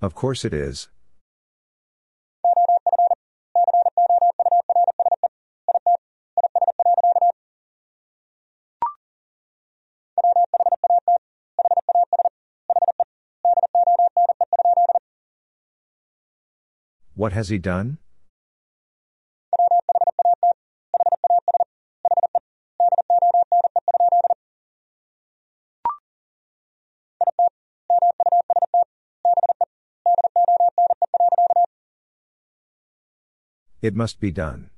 Of 0.00 0.14
course 0.14 0.44
it 0.44 0.54
is. 0.54 0.88
What 17.14 17.32
has 17.32 17.48
he 17.48 17.58
done? 17.58 17.98
It 33.80 33.94
must 33.94 34.18
be 34.18 34.30
done. 34.32 34.70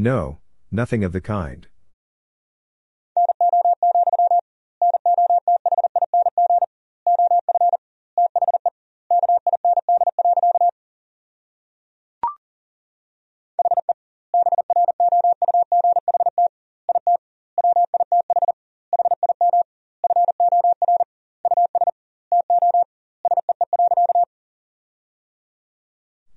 No, 0.00 0.38
nothing 0.70 1.02
of 1.04 1.12
the 1.12 1.20
kind. 1.20 1.66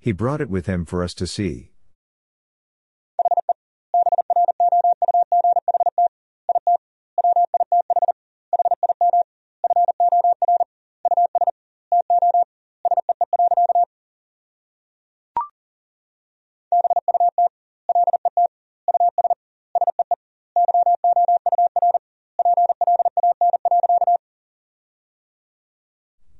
He 0.02 0.10
brought 0.10 0.40
it 0.40 0.50
with 0.50 0.66
him 0.66 0.84
for 0.84 1.04
us 1.04 1.14
to 1.14 1.28
see. 1.28 1.70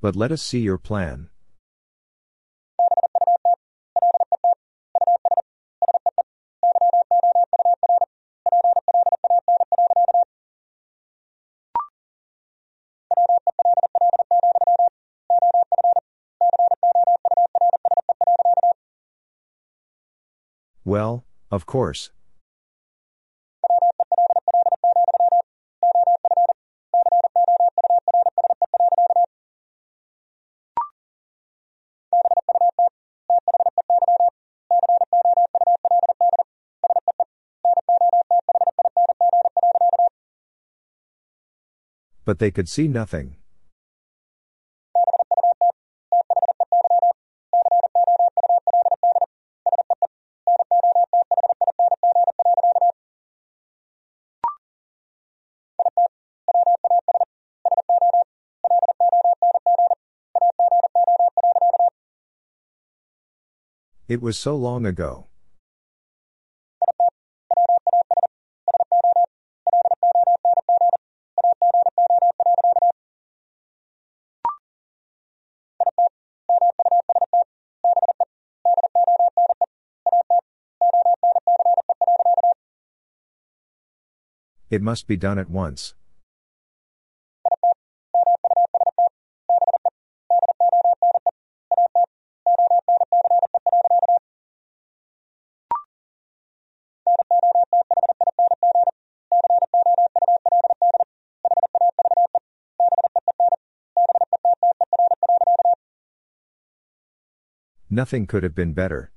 But 0.01 0.17
let 0.17 0.33
us 0.33 0.41
see 0.41 0.59
your 0.59 0.77
plan. 0.77 1.29
Of 21.53 21.67
course. 21.67 22.09
But 42.25 42.39
they 42.39 42.49
could 42.49 42.67
see 42.67 42.87
nothing. 42.87 43.35
It 64.13 64.21
was 64.21 64.37
so 64.37 64.55
long 64.55 64.85
ago. 64.85 65.25
It 84.69 84.83
must 84.83 85.07
be 85.07 85.17
done 85.17 85.39
at 85.39 85.49
once. 85.49 85.95
Nothing 107.93 108.25
could 108.25 108.41
have 108.41 108.55
been 108.55 108.73
better. 108.73 109.11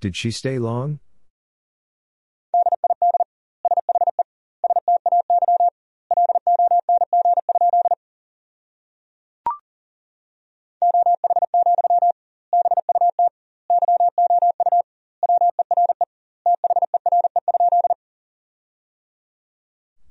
Did 0.00 0.16
she 0.16 0.30
stay 0.30 0.58
long? 0.58 1.00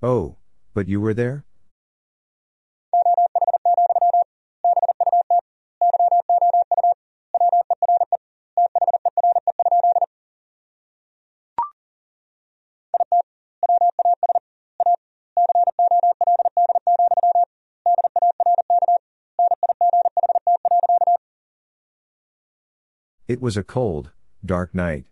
Oh, 0.05 0.35
but 0.73 0.89
you 0.89 0.99
were 0.99 1.13
there? 1.13 1.45
It 23.25 23.41
was 23.41 23.55
a 23.55 23.63
cold, 23.63 24.11
dark 24.45 24.75
night. 24.75 25.05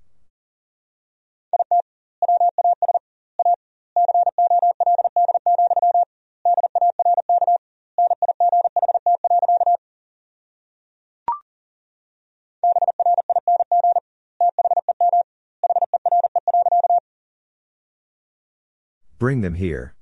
Bring 19.32 19.40
them 19.40 19.54
here. 19.54 19.96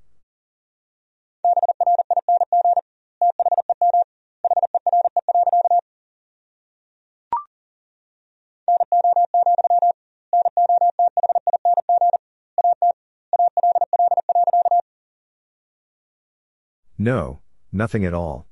No, 16.97 17.41
nothing 17.71 18.05
at 18.05 18.15
all. 18.15 18.48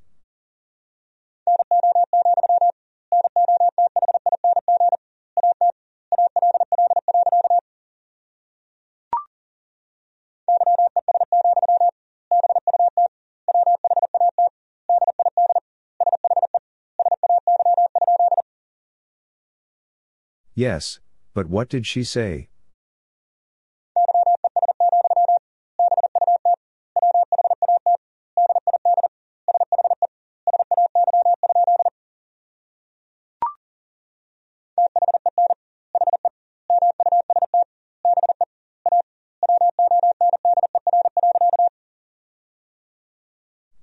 Yes, 20.57 20.99
but 21.35 21.45
what 21.45 21.69
did 21.69 21.85
she 21.85 22.03
say? 22.03 22.49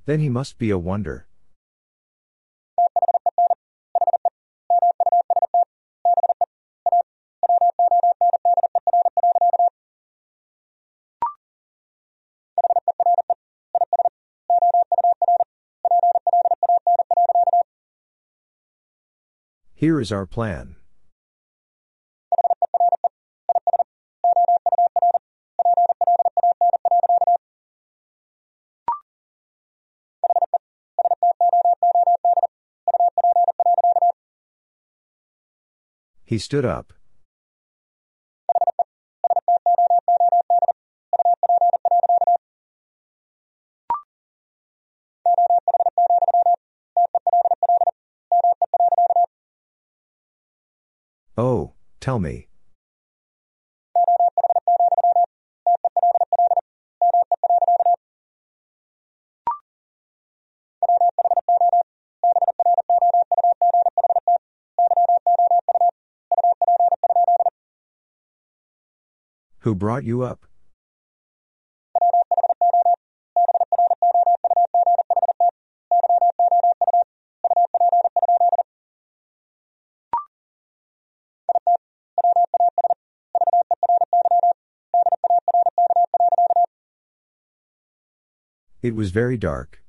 Then 0.07 0.19
he 0.19 0.29
must 0.29 0.59
be 0.59 0.71
a 0.71 0.77
wonder. 0.77 1.29
Is 20.05 20.13
our 20.13 20.27
plan. 20.27 20.77
He 36.27 36.37
stood 36.39 36.67
up. 36.67 36.93
Tell 52.05 52.19
me. 52.19 52.47
Who 69.61 69.75
brought 69.75 70.05
you 70.05 70.23
up? 70.23 70.45
It 88.95 88.97
was 88.97 89.11
very 89.11 89.37
dark. 89.37 89.83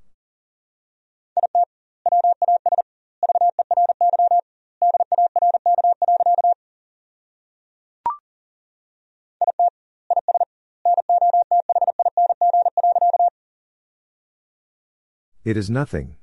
It 15.43 15.55
is 15.55 15.69
nothing. 15.69 16.15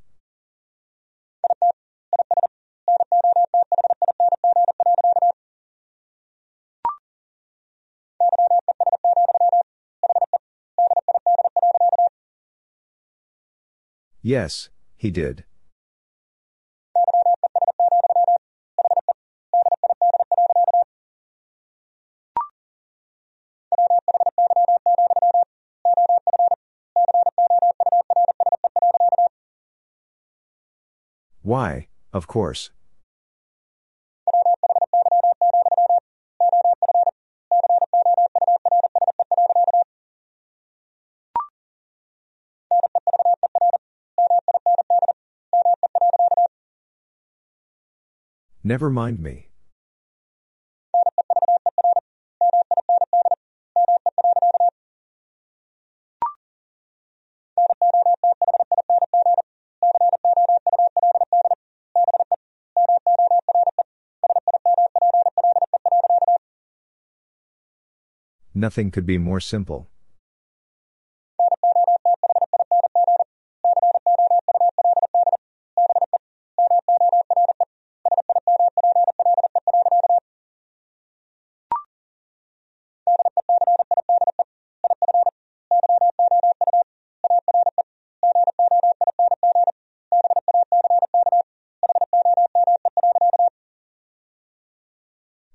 Yes, 14.22 14.70
he 14.96 15.10
did. 15.10 15.44
Why, 31.42 31.88
of 32.12 32.28
course. 32.28 32.70
Never 48.64 48.90
mind 48.90 49.18
me. 49.18 49.48
Nothing 68.54 68.90
could 68.90 69.06
be 69.06 69.18
more 69.18 69.40
simple. 69.40 69.91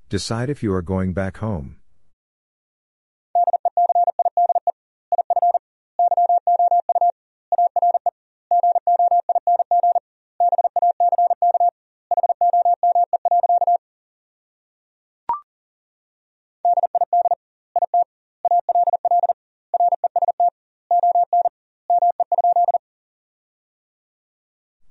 Decide 0.10 0.50
if 0.50 0.64
you 0.64 0.74
are 0.74 0.82
going 0.82 1.12
back 1.12 1.38
home. 1.38 1.76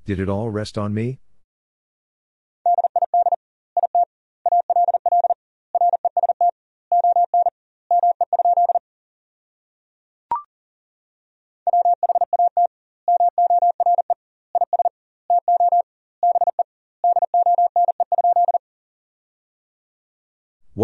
Did 0.04 0.20
it 0.20 0.28
all 0.28 0.50
rest 0.50 0.76
on 0.76 0.92
me? 0.92 1.20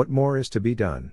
What 0.03 0.11
more 0.11 0.37
is 0.37 0.49
to 0.49 0.59
be 0.59 0.75
done? 0.75 1.13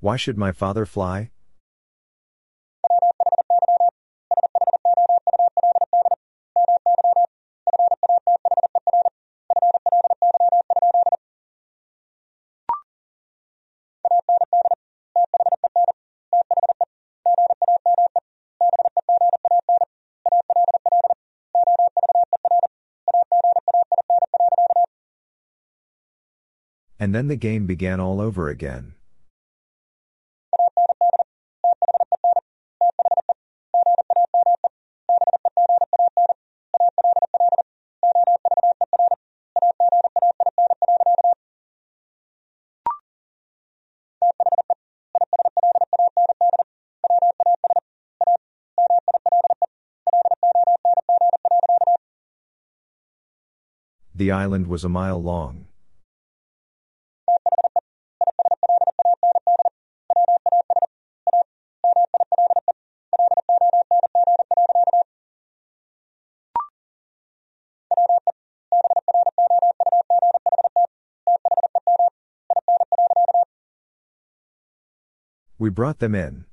Why 0.00 0.16
should 0.16 0.36
my 0.36 0.52
father 0.52 0.84
fly? 0.84 1.30
And 27.08 27.14
then 27.14 27.28
the 27.28 27.36
game 27.36 27.64
began 27.64 28.00
all 28.00 28.20
over 28.20 28.50
again. 28.50 28.92
The 54.14 54.30
island 54.30 54.66
was 54.66 54.84
a 54.84 54.90
mile 54.90 55.22
long. 55.22 55.67
We 75.68 75.70
brought 75.70 75.98
them 75.98 76.14
in. 76.14 76.46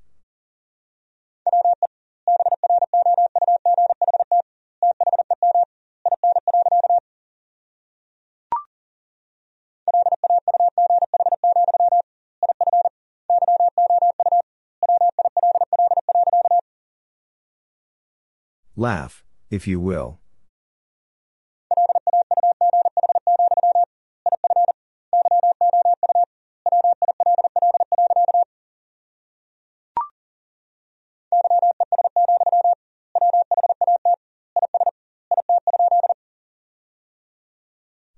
Laugh, 18.75 19.23
if 19.49 19.65
you 19.65 19.79
will. 19.79 20.19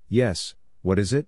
Yes, 0.09 0.55
what 0.83 0.97
is 0.99 1.11
it? 1.11 1.27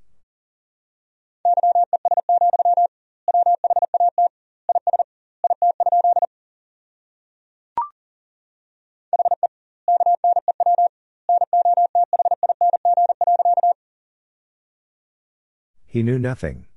He 15.86 16.03
knew 16.03 16.19
nothing. 16.19 16.67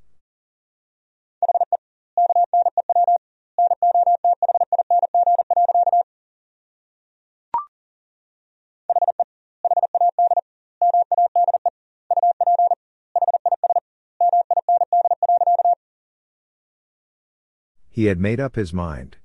He 17.94 18.06
had 18.06 18.18
made 18.18 18.40
up 18.40 18.56
his 18.56 18.72
mind. 18.72 19.18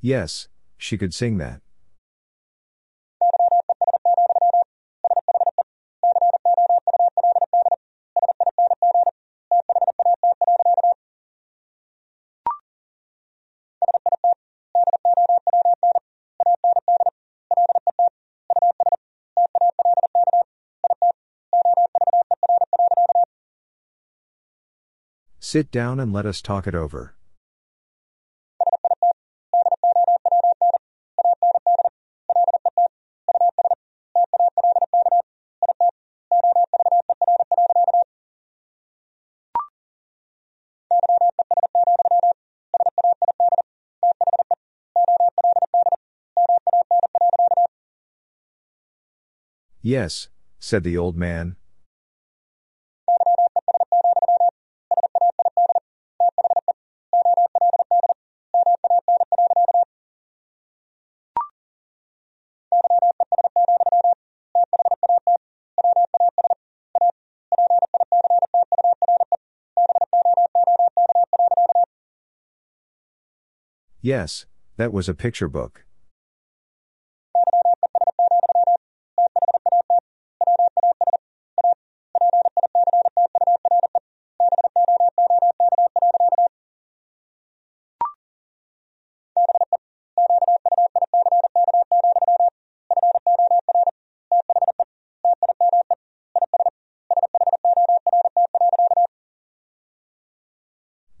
Yes, 0.00 0.48
she 0.78 0.96
could 0.96 1.12
sing 1.12 1.36
that. 1.36 1.60
Sit 25.52 25.72
down 25.72 25.98
and 25.98 26.12
let 26.12 26.26
us 26.26 26.40
talk 26.40 26.68
it 26.68 26.76
over. 26.76 27.16
Yes, 49.82 50.28
said 50.60 50.84
the 50.84 50.96
old 50.96 51.16
man. 51.16 51.56
Yes, 74.10 74.44
that 74.76 74.92
was 74.92 75.08
a 75.08 75.14
picture 75.14 75.46
book. 75.46 75.84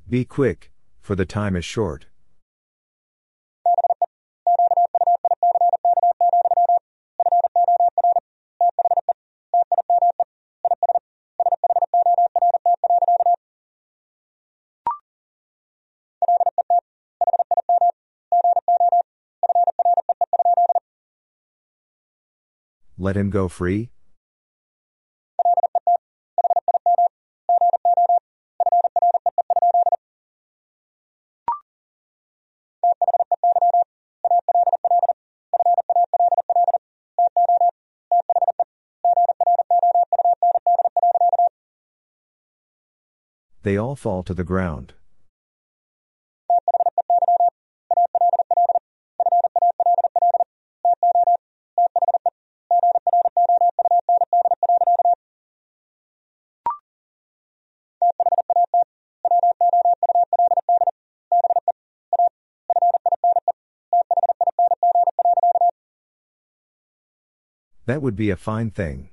Be 0.08 0.24
quick, 0.24 0.72
for 0.98 1.14
the 1.14 1.24
time 1.24 1.54
is 1.54 1.64
short. 1.64 2.09
Let 23.02 23.16
him 23.16 23.30
go 23.30 23.48
free? 23.48 23.88
They 43.62 43.78
all 43.78 43.96
fall 43.96 44.22
to 44.24 44.34
the 44.34 44.44
ground. 44.44 44.92
That 67.90 68.02
would 68.02 68.14
be 68.14 68.30
a 68.30 68.36
fine 68.36 68.70
thing. 68.70 69.08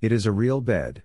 It 0.00 0.12
is 0.12 0.24
a 0.24 0.30
real 0.30 0.60
bed. 0.60 1.02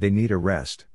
They 0.00 0.08
need 0.08 0.30
a 0.30 0.38
rest. 0.38 0.86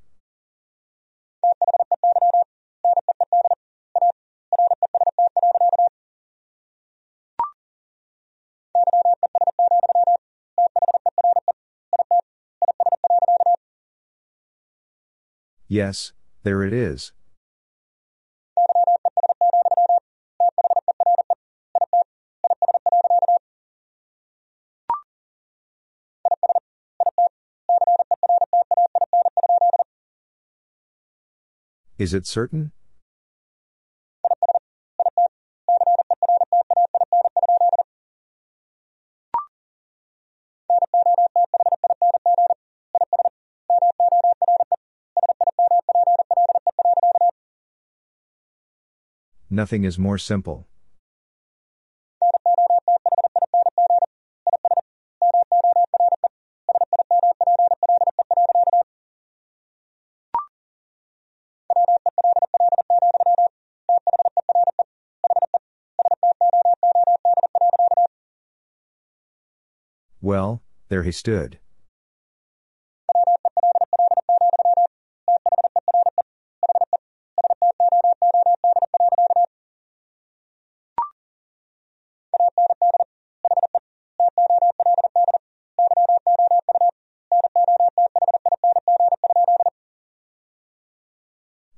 Yes, 15.68 16.12
there 16.42 16.64
it 16.64 16.72
is. 16.72 17.12
Is 32.06 32.14
it 32.14 32.24
certain? 32.24 32.70
Nothing 49.50 49.82
is 49.82 49.98
more 49.98 50.16
simple. 50.16 50.68
Well, 70.26 70.60
there 70.88 71.04
he 71.04 71.12
stood. 71.12 71.60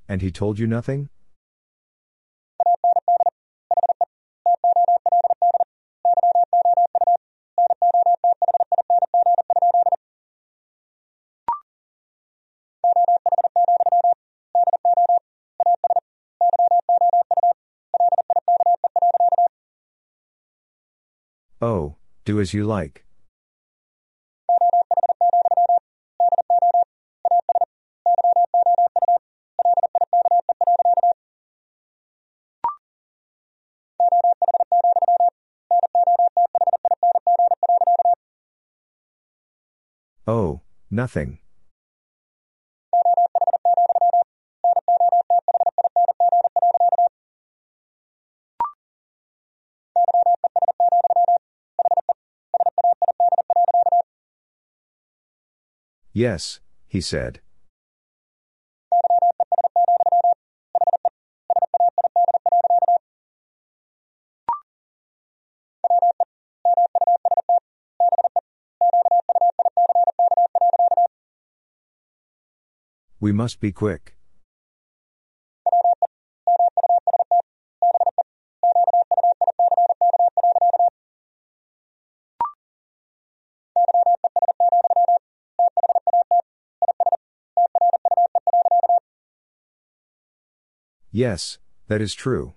And 0.09 0.23
he 0.23 0.31
told 0.33 0.59
you 0.59 0.67
nothing? 0.67 1.11
As 22.49 22.55
you 22.55 22.65
like. 22.65 23.05
Oh, 40.27 40.61
nothing. 40.91 41.39
Yes, 56.19 56.59
he 56.89 57.01
said. 57.01 57.39
We 73.21 73.31
must 73.31 73.61
be 73.61 73.71
quick. 73.71 74.18
Yes, 91.19 91.59
that 91.89 92.01
is 92.01 92.15
true. 92.15 92.55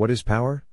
What 0.00 0.10
is 0.10 0.22
power? 0.22 0.64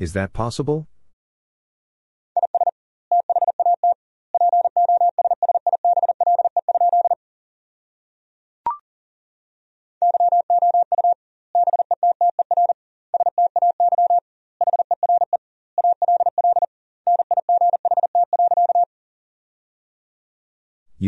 Is 0.00 0.12
that 0.14 0.32
possible? 0.32 0.88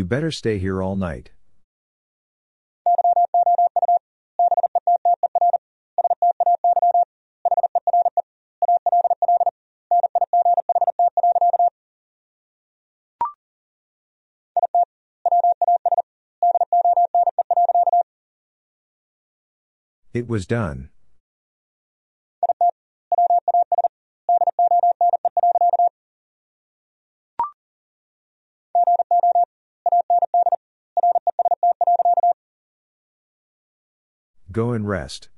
You 0.01 0.07
better 0.07 0.31
stay 0.31 0.57
here 0.59 0.83
all 0.83 0.97
night. 0.97 1.29
It 20.15 20.27
was 20.27 20.47
done. 20.47 20.89
Go 34.61 34.73
and 34.73 34.87
rest. 34.87 35.31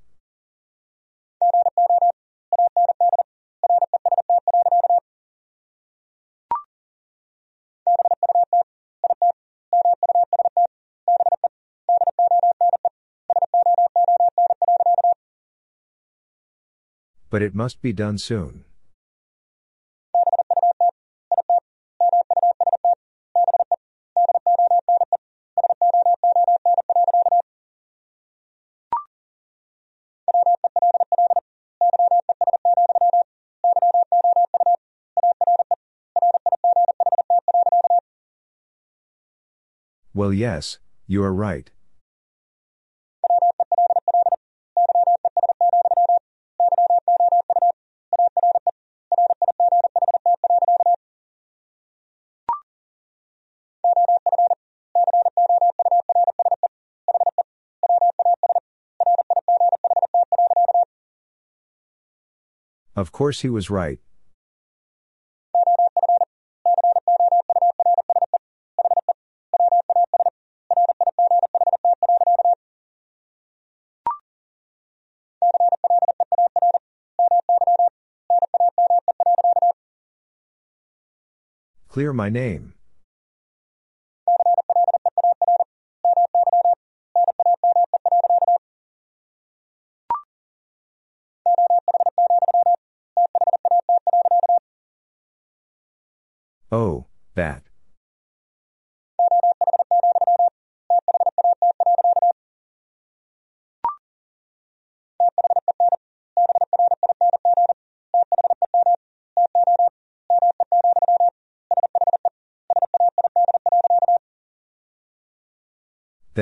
But 17.31 17.43
it 17.43 17.55
must 17.55 17.81
be 17.81 17.93
done 17.93 18.19
soon. 18.19 18.65
Yes, 40.33 40.79
you 41.07 41.23
are 41.23 41.33
right. 41.33 41.71
Of 62.95 63.11
course 63.11 63.41
he 63.41 63.49
was 63.49 63.71
right. 63.71 63.99
Clear 81.93 82.15
my 82.15 82.31
name. 82.31 82.73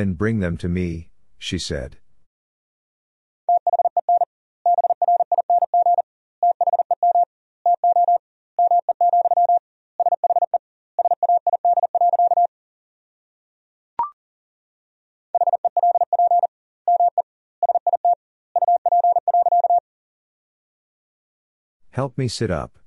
Then 0.01 0.15
bring 0.15 0.39
them 0.41 0.57
to 0.57 0.67
me, 0.67 1.11
she 1.37 1.59
said. 1.59 1.99
Help 21.91 22.17
me 22.17 22.27
sit 22.27 22.51
up. 22.51 22.80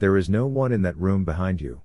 There 0.00 0.16
is 0.16 0.30
no 0.30 0.46
one 0.46 0.72
in 0.72 0.80
that 0.80 0.96
room 0.96 1.26
behind 1.26 1.60
you. 1.60 1.82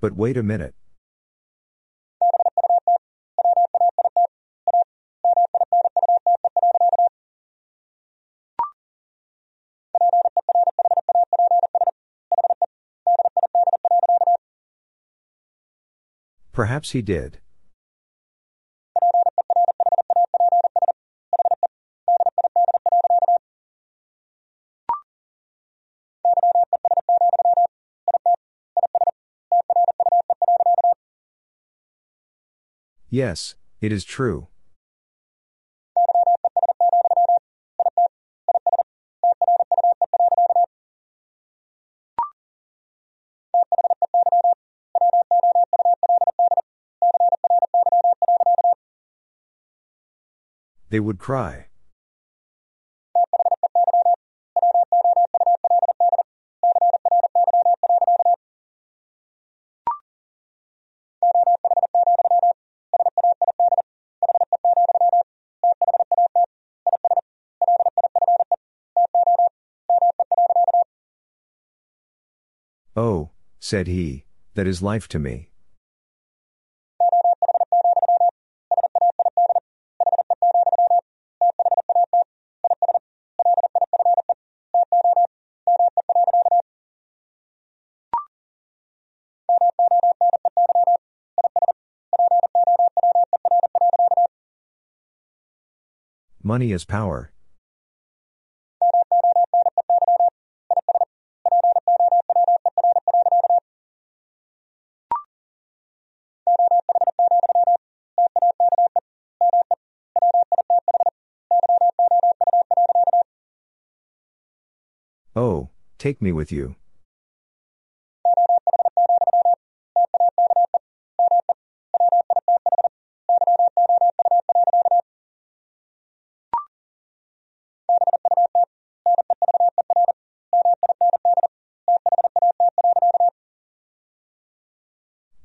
But 0.00 0.16
wait 0.16 0.36
a 0.36 0.42
minute. 0.42 0.74
Perhaps 16.60 16.90
he 16.90 17.00
did. 17.00 17.38
Yes, 33.08 33.54
it 33.80 33.90
is 33.90 34.04
true. 34.04 34.49
They 50.90 50.98
would 50.98 51.18
cry. 51.20 51.66
Oh, 72.96 73.30
said 73.60 73.86
he, 73.86 74.24
that 74.54 74.66
is 74.66 74.82
life 74.82 75.06
to 75.08 75.20
me. 75.20 75.49
Money 96.50 96.72
is 96.72 96.84
power. 96.84 97.30
Oh, 115.36 115.68
take 115.98 116.20
me 116.20 116.32
with 116.32 116.50
you. 116.50 116.74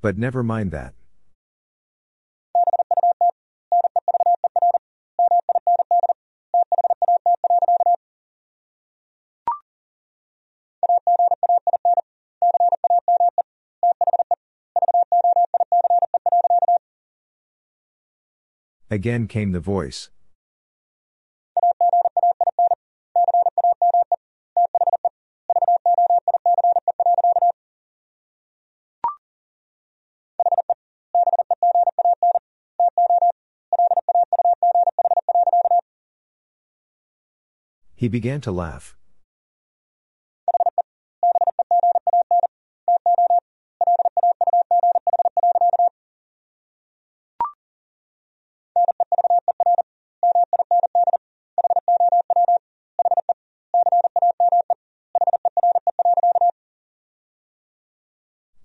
But 0.06 0.20
never 0.20 0.44
mind 0.44 0.70
that. 0.70 0.94
Again 18.92 19.28
came 19.28 19.54
the 19.54 19.60
voice. 19.60 20.12
He 38.06 38.10
began 38.10 38.40
to 38.42 38.52
laugh. 38.52 38.96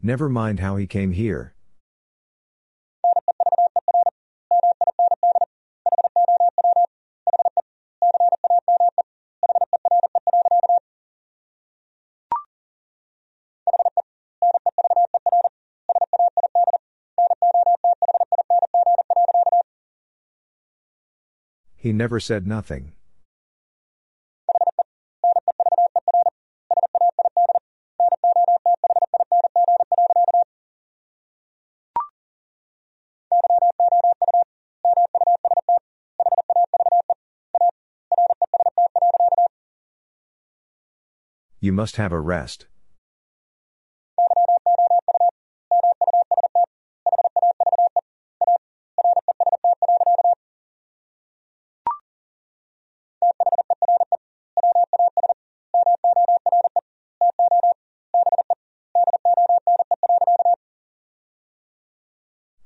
Never 0.03 0.29
mind 0.29 0.61
how 0.61 0.76
he 0.76 0.87
came 0.87 1.12
here. 1.12 1.55
He 21.80 21.94
never 21.94 22.20
said 22.20 22.46
nothing. 22.46 22.92
You 41.60 41.72
must 41.72 41.96
have 41.96 42.12
a 42.12 42.20
rest. 42.20 42.66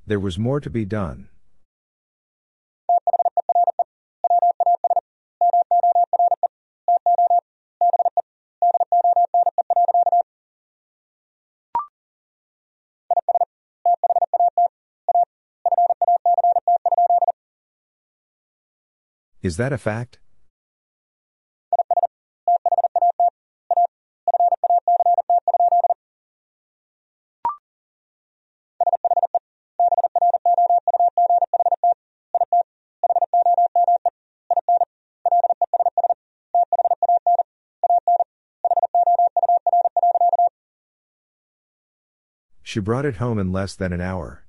There 0.06 0.20
was 0.20 0.38
more 0.38 0.60
to 0.60 0.68
be 0.68 0.84
done. 0.84 1.28
Is 19.40 19.56
that 19.56 19.72
a 19.72 19.78
fact? 19.78 20.18
She 42.74 42.80
brought 42.80 43.04
it 43.04 43.18
home 43.18 43.38
in 43.38 43.52
less 43.52 43.76
than 43.76 43.92
an 43.92 44.00
hour. 44.00 44.42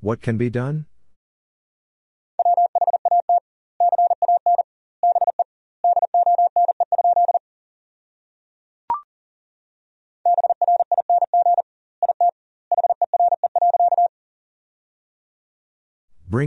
What 0.00 0.20
can 0.20 0.36
be 0.36 0.50
done? 0.50 0.84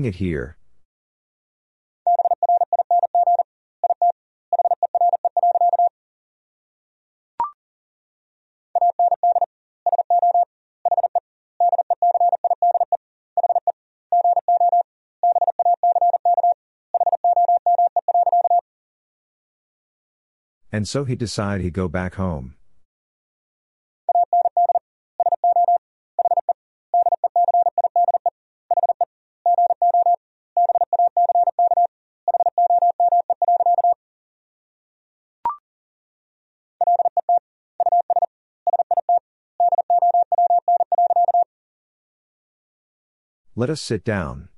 Bring 0.01 0.09
it 0.09 0.15
here. 0.15 0.57
And 20.71 20.87
so 20.87 21.03
he 21.03 21.15
decide 21.15 21.61
he'd 21.61 21.73
go 21.73 21.87
back 21.87 22.15
home. 22.15 22.55
Let 43.61 43.69
us 43.69 43.79
sit 43.79 44.03
down. 44.03 44.49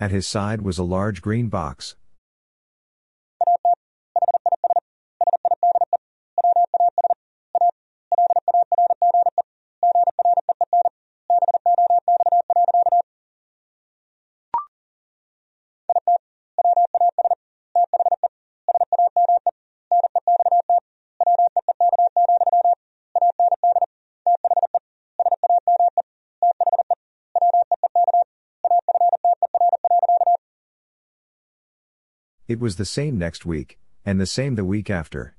At 0.00 0.10
his 0.10 0.26
side 0.26 0.62
was 0.62 0.76
a 0.78 0.82
large 0.82 1.22
green 1.22 1.46
box. 1.46 1.94
It 32.54 32.60
was 32.60 32.76
the 32.76 32.84
same 32.84 33.18
next 33.18 33.44
week, 33.44 33.80
and 34.06 34.20
the 34.20 34.26
same 34.26 34.54
the 34.54 34.64
week 34.64 34.88
after. 34.88 35.34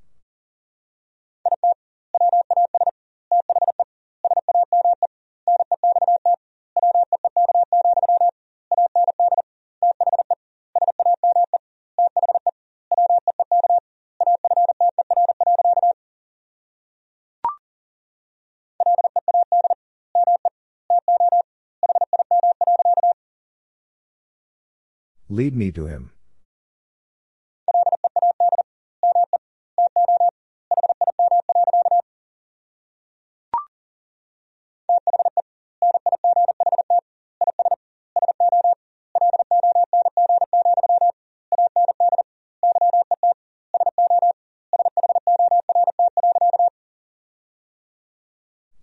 Lead 25.29 25.55
me 25.55 25.71
to 25.71 25.85
him. 25.85 26.11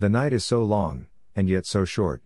The 0.03 0.09
night 0.09 0.33
is 0.33 0.45
so 0.45 0.65
long, 0.65 1.07
and 1.37 1.49
yet 1.49 1.65
so 1.65 1.85
short. 1.85 2.25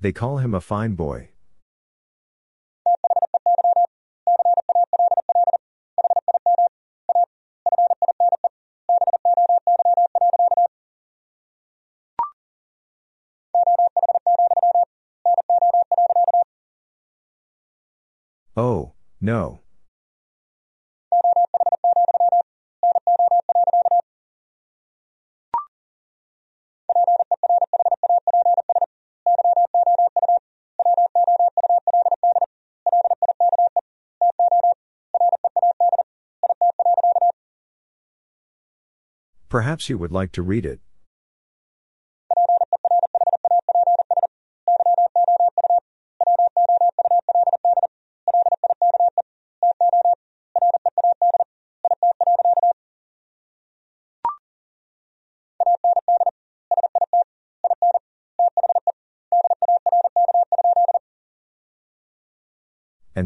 They 0.00 0.12
call 0.12 0.38
him 0.38 0.54
a 0.54 0.62
fine 0.62 0.94
boy. 0.94 1.28
No. 19.28 19.60
Perhaps 39.50 39.90
you 39.90 39.98
would 39.98 40.12
like 40.12 40.32
to 40.32 40.42
read 40.42 40.64
it. 40.64 40.80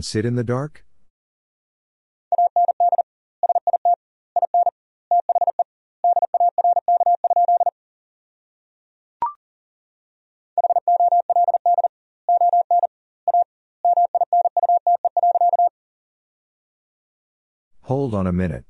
And 0.02 0.06
sit 0.06 0.24
in 0.24 0.34
the 0.34 0.42
dark? 0.42 0.84
Hold 17.82 18.12
on 18.12 18.26
a 18.26 18.32
minute. 18.32 18.64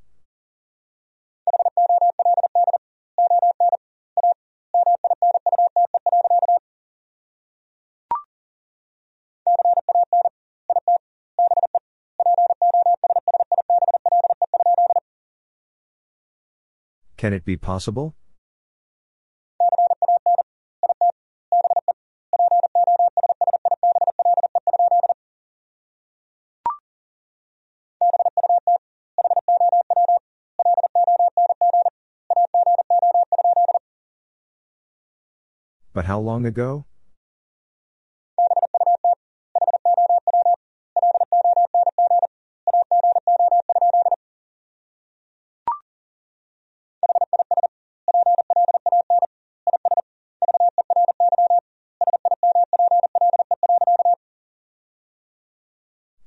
Can 17.23 17.31
it 17.31 17.45
be 17.45 17.55
possible? 17.55 18.17
But 35.93 36.03
how 36.03 36.19
long 36.19 36.45
ago? 36.45 36.83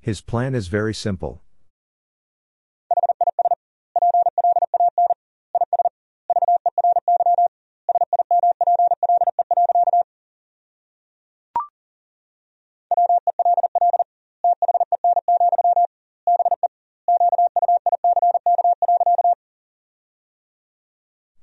His 0.07 0.21
plan 0.21 0.55
is 0.55 0.69
very 0.69 0.95
simple. 0.95 1.43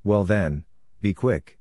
Well 0.06 0.24
then, 0.24 0.64
be 1.02 1.14
quick. 1.14 1.60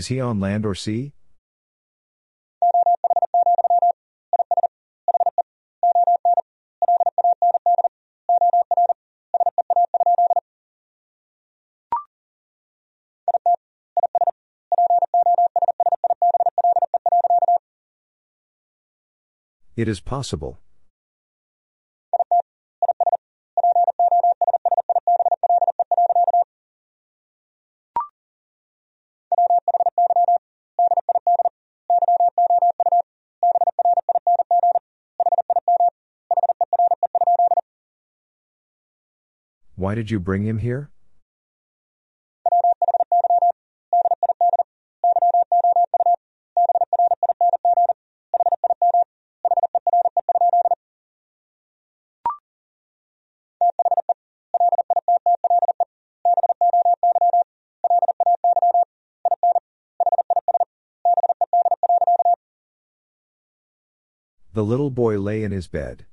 Is 0.00 0.06
he 0.06 0.18
on 0.18 0.40
land 0.40 0.64
or 0.64 0.74
sea? 0.74 1.12
It 19.76 19.86
is 19.86 20.00
possible. 20.00 20.58
Why 39.90 39.96
did 39.96 40.08
you 40.08 40.20
bring 40.20 40.44
him 40.44 40.58
here? 40.58 40.88
The 64.52 64.62
little 64.62 64.90
boy 64.90 65.18
lay 65.18 65.42
in 65.42 65.50
his 65.50 65.66
bed. 65.66 66.06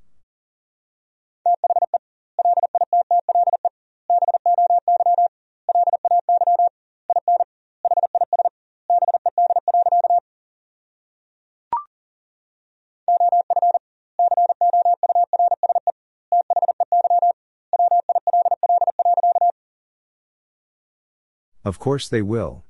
Of 21.68 21.80
course 21.80 22.08
they 22.08 22.22
will. 22.22 22.64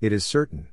It 0.00 0.12
is 0.12 0.26
certain. 0.26 0.71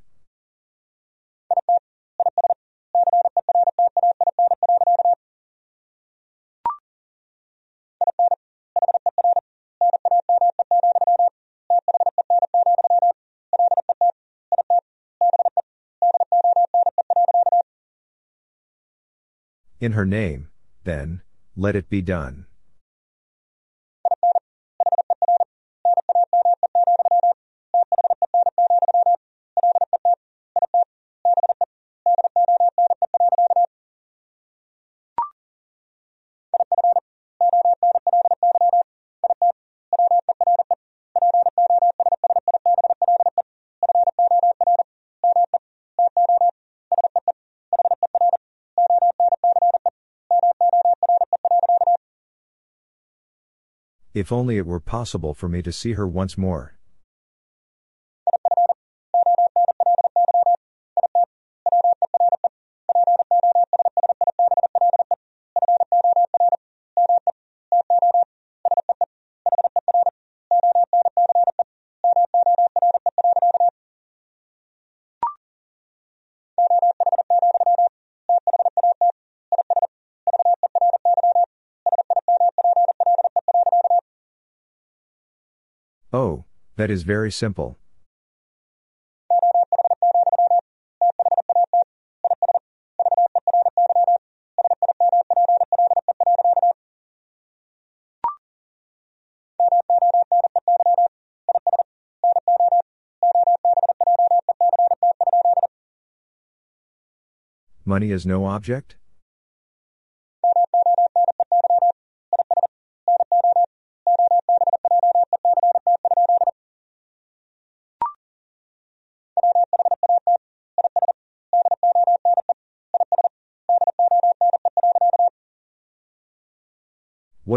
In 19.80 19.92
her 19.92 20.04
name, 20.04 20.48
then, 20.84 21.22
let 21.56 21.74
it 21.74 21.88
be 21.88 22.02
done. 22.02 22.46
If 54.20 54.30
only 54.30 54.58
it 54.58 54.66
were 54.66 54.80
possible 54.80 55.32
for 55.32 55.48
me 55.48 55.62
to 55.62 55.72
see 55.72 55.94
her 55.94 56.06
once 56.06 56.36
more. 56.36 56.74
That 86.80 86.90
is 86.90 87.02
very 87.02 87.30
simple. 87.30 87.76
Money 107.84 108.10
is 108.10 108.24
no 108.24 108.46
object? 108.46 108.96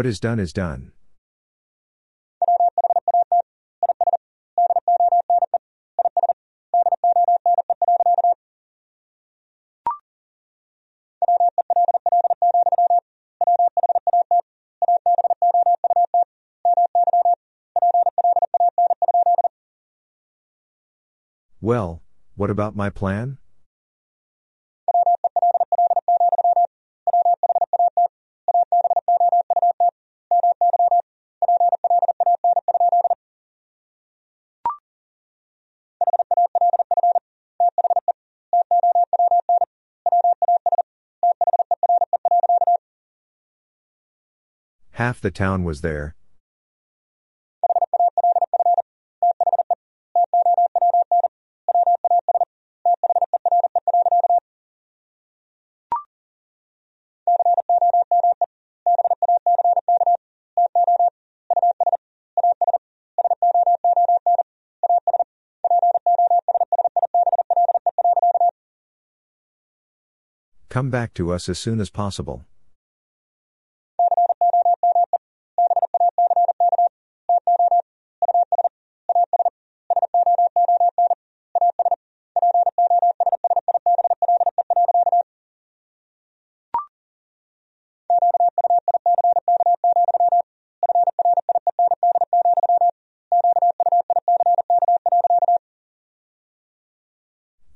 What 0.04 0.10
is 0.10 0.20
done 0.20 0.38
is 0.38 0.52
done. 0.52 0.92
Well, 21.62 22.02
what 22.34 22.50
about 22.50 22.76
my 22.76 22.90
plan? 22.90 23.38
Half 44.94 45.20
the 45.20 45.32
town 45.32 45.64
was 45.64 45.80
there. 45.80 46.14
Come 70.68 70.90
back 70.90 71.14
to 71.14 71.32
us 71.32 71.48
as 71.48 71.58
soon 71.58 71.80
as 71.80 71.90
possible. 71.90 72.44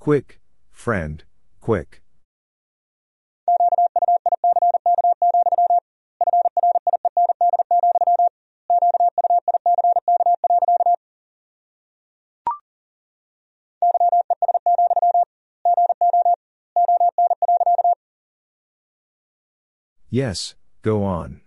Quick, 0.08 0.40
friend, 0.70 1.22
quick. 1.60 2.00
Yes, 20.08 20.54
go 20.80 21.04
on. 21.04 21.42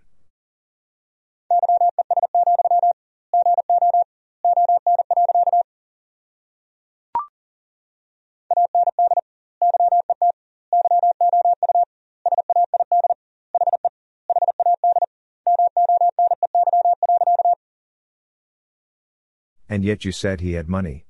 And 19.82 19.88
yet 19.88 20.04
you 20.04 20.12
said 20.12 20.40
he 20.40 20.52
had 20.52 20.68
money. 20.68 21.06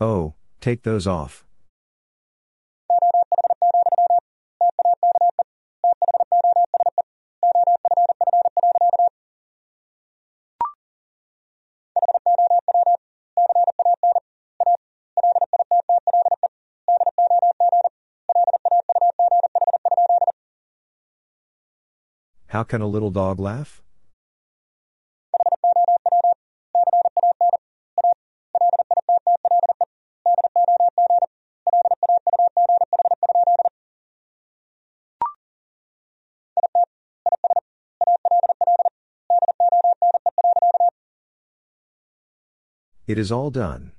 Oh, 0.00 0.32
take 0.62 0.84
those 0.84 1.06
off. 1.06 1.44
How 22.54 22.62
can 22.62 22.80
a 22.80 22.86
little 22.86 23.10
dog 23.10 23.40
laugh? 23.40 23.82
It 43.08 43.18
is 43.18 43.32
all 43.32 43.50
done. 43.50 43.93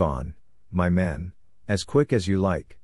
On, 0.00 0.34
my 0.70 0.88
men, 0.88 1.32
as 1.68 1.84
quick 1.84 2.12
as 2.12 2.26
you 2.26 2.40
like. 2.40 2.79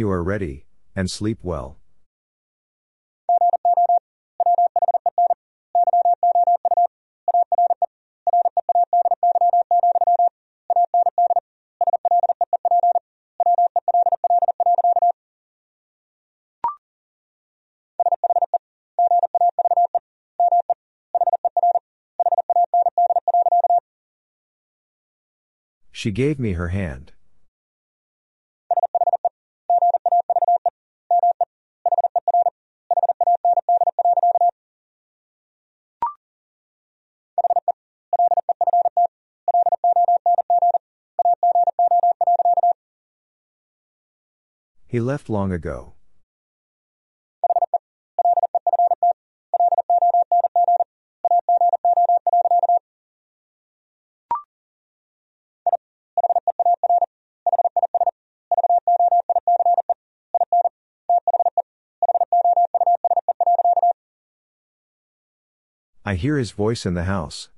You 0.00 0.10
are 0.10 0.22
ready, 0.24 0.64
and 0.96 1.10
sleep 1.10 1.38
well. 1.42 1.76
She 25.92 26.10
gave 26.10 26.38
me 26.38 26.52
her 26.52 26.68
hand. 26.68 27.12
He 44.90 44.98
left 44.98 45.28
long 45.28 45.52
ago. 45.52 45.92
I 66.04 66.16
hear 66.16 66.36
his 66.36 66.50
voice 66.50 66.84
in 66.84 66.94
the 66.94 67.04
house. 67.04 67.48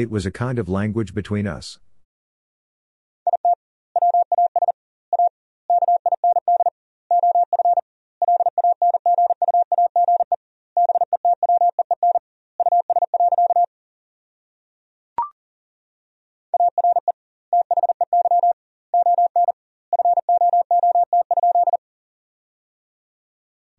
It 0.00 0.10
was 0.10 0.24
a 0.24 0.30
kind 0.30 0.58
of 0.58 0.66
language 0.66 1.12
between 1.12 1.46
us. 1.46 1.78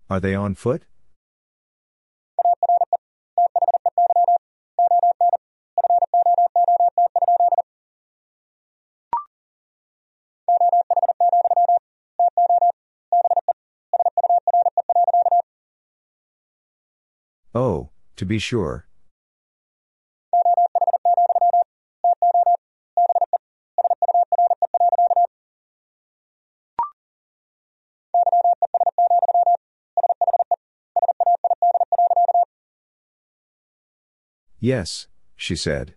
Are 0.07 0.19
they 0.19 0.35
on 0.35 0.53
foot? 0.53 0.83
Be 18.31 18.39
sure. 18.39 18.85
Yes, 34.61 35.07
she 35.35 35.57
said. 35.57 35.95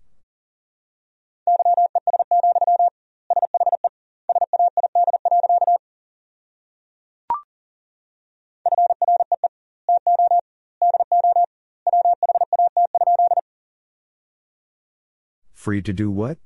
Free 15.65 15.81
to 15.81 15.95
do 15.95 16.11
what? 16.11 16.37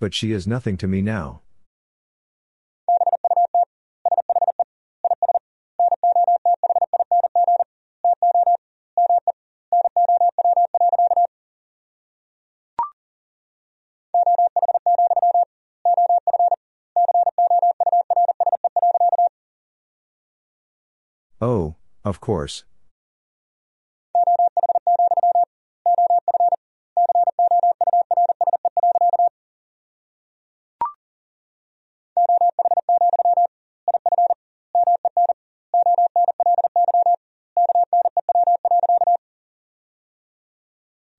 But 0.00 0.14
she 0.14 0.32
is 0.32 0.48
nothing 0.48 0.76
to 0.78 0.88
me 0.88 1.00
now. 1.00 1.43
Of 22.14 22.20
course. 22.20 22.62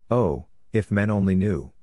Oh, 0.10 0.46
if 0.72 0.92
men 0.92 1.10
only 1.12 1.36
knew. 1.36 1.75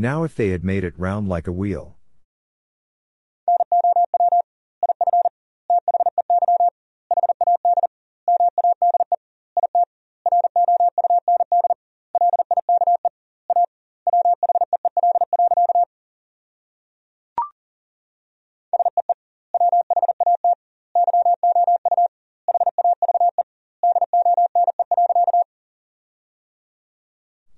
Now 0.00 0.24
if 0.24 0.34
they 0.34 0.48
had 0.48 0.64
made 0.64 0.82
it 0.82 0.98
round 0.98 1.28
like 1.28 1.46
a 1.46 1.52
wheel. 1.52 1.98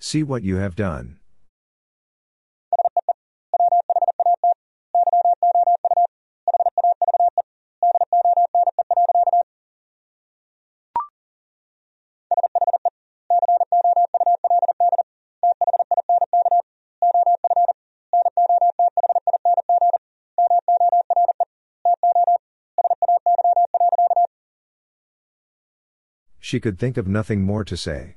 See 0.01 0.24
what 0.24 0.43
you 0.43 0.57
have 0.57 0.74
done. 0.74 1.21
She 26.53 26.61
could 26.61 26.78
think 26.78 26.98
of 26.98 27.09
nothing 27.09 27.44
more 27.44 27.64
to 27.64 27.78
say. 27.78 28.16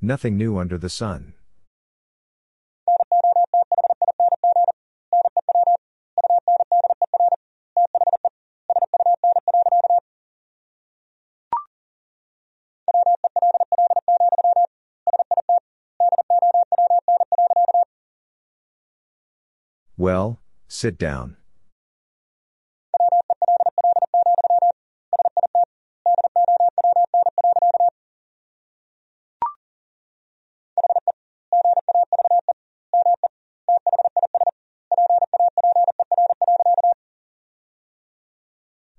Nothing 0.00 0.36
new 0.36 0.58
under 0.58 0.78
the 0.78 0.88
sun. 0.88 1.34
Well, 20.08 20.40
sit 20.68 20.96
down. 20.96 21.36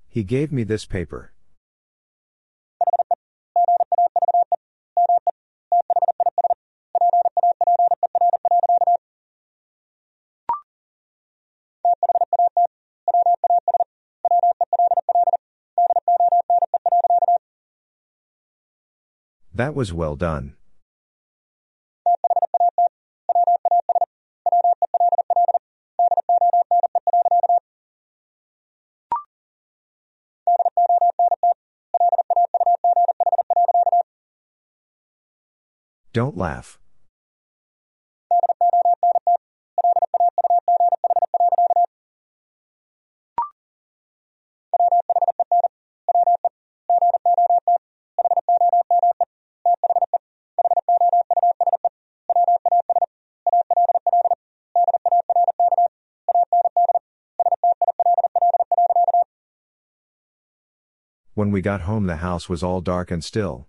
He 0.07 0.23
gave 0.23 0.51
me 0.51 0.63
this 0.63 0.85
paper. 0.85 1.33
That 19.59 19.75
was 19.75 19.91
well 19.91 20.15
done. 20.15 20.55
Don't 36.13 36.37
laugh. 36.37 36.79
When 61.49 61.53
we 61.55 61.61
got 61.61 61.81
home, 61.81 62.05
the 62.05 62.17
house 62.17 62.47
was 62.47 62.61
all 62.61 62.79
dark 62.79 63.09
and 63.09 63.23
still. 63.23 63.65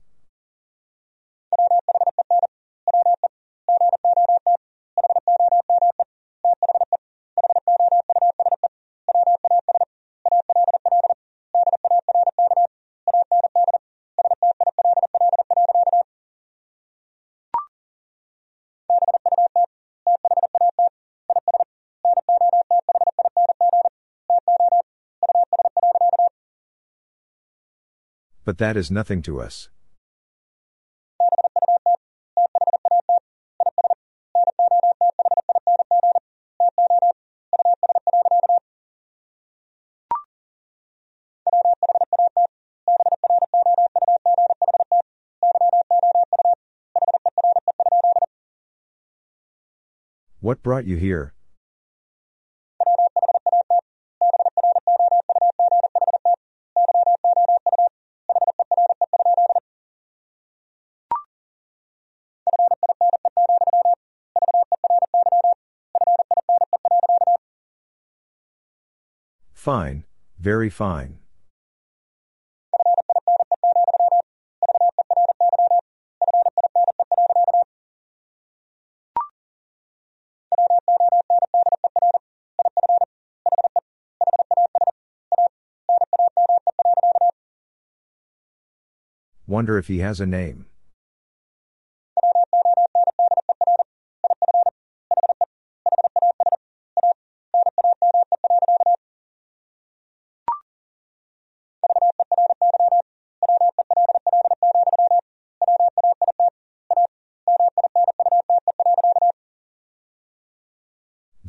But 28.50 28.58
that 28.58 28.76
is 28.76 28.90
nothing 28.90 29.22
to 29.22 29.40
us. 29.40 29.68
What 50.40 50.60
brought 50.64 50.86
you 50.86 50.96
here? 50.96 51.34
Fine, 69.60 70.04
very 70.38 70.70
fine. 70.70 71.18
Wonder 89.46 89.76
if 89.76 89.88
he 89.88 89.98
has 89.98 90.20
a 90.20 90.26
name. 90.26 90.69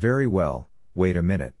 Very 0.02 0.26
well, 0.26 0.68
wait 0.96 1.16
a 1.16 1.22
minute. 1.22 1.54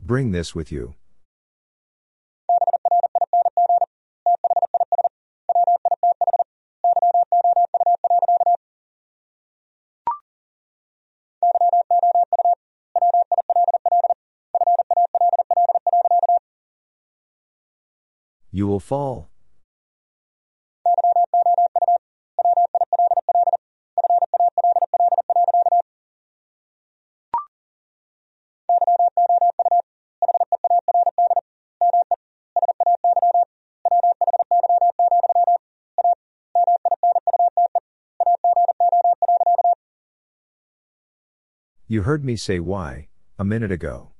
Bring 0.00 0.30
this 0.30 0.54
with 0.54 0.70
you. 0.70 0.94
Will 18.78 18.80
fall. 18.80 19.28
You 41.88 42.02
heard 42.02 42.24
me 42.24 42.36
say 42.36 42.60
why, 42.60 43.08
a 43.38 43.44
minute 43.44 43.72
ago. 43.72 44.12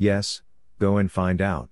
Yes, 0.00 0.40
go 0.78 0.96
and 0.96 1.12
find 1.12 1.42
out. 1.42 1.68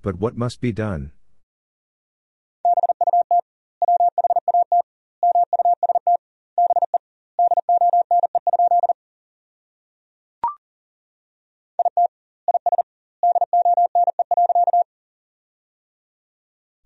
But 0.00 0.18
what 0.18 0.38
must 0.38 0.62
be 0.62 0.72
done? 0.72 1.12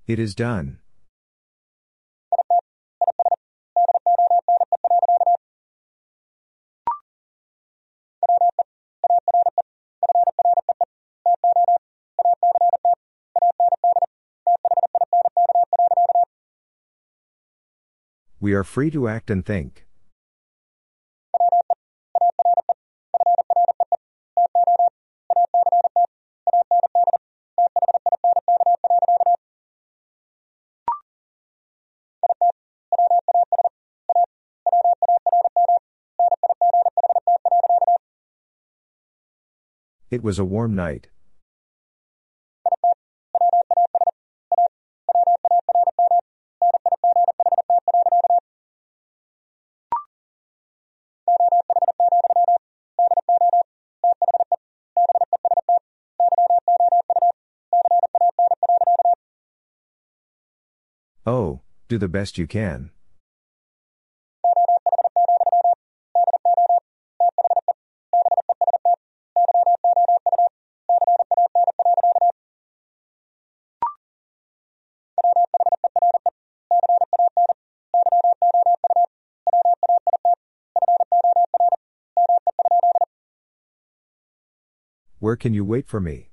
It 0.09 0.19
is 0.19 0.35
done. 0.35 0.79
We 18.41 18.55
are 18.55 18.65
free 18.65 18.91
to 18.93 19.09
act 19.09 19.31
and 19.31 19.45
think. 19.45 19.88
It 40.19 40.25
was 40.25 40.41
a 40.41 40.45
warm 40.45 40.75
night. 40.75 41.07
Oh, 61.25 61.61
do 61.87 61.97
the 61.97 62.09
best 62.09 62.39
you 62.39 62.49
can. 62.49 62.91
Where 85.29 85.37
can 85.37 85.53
you 85.53 85.63
wait 85.63 85.87
for 85.87 86.01
me? 86.01 86.31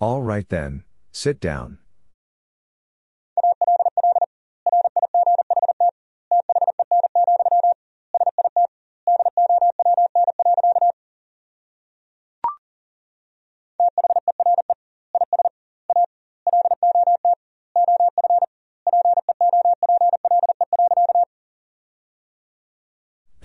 All 0.00 0.22
right 0.22 0.48
then, 0.48 0.82
sit 1.12 1.38
down. 1.38 1.78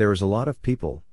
There 0.02 0.12
is 0.12 0.22
a 0.22 0.26
lot 0.26 0.48
of 0.48 0.60
people. 0.64 1.04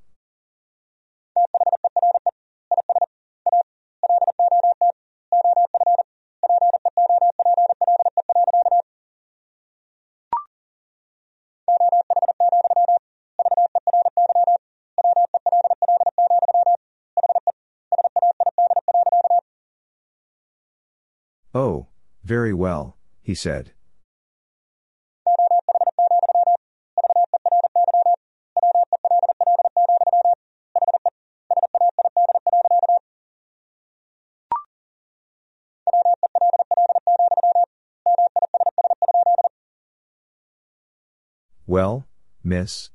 Oh, 21.55 21.89
very 22.25 22.55
well, 22.55 22.97
he 23.21 23.35
said. 23.35 23.73
Miss? 42.49 42.91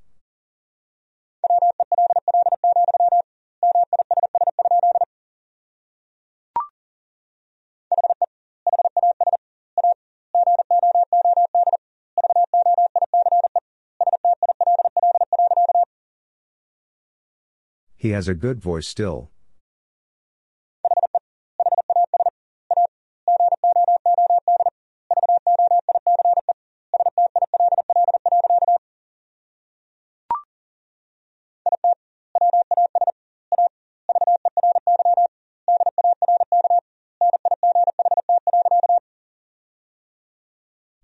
He 17.95 18.10
has 18.10 18.28
a 18.28 18.34
good 18.34 18.60
voice 18.60 18.88
still. 18.88 19.33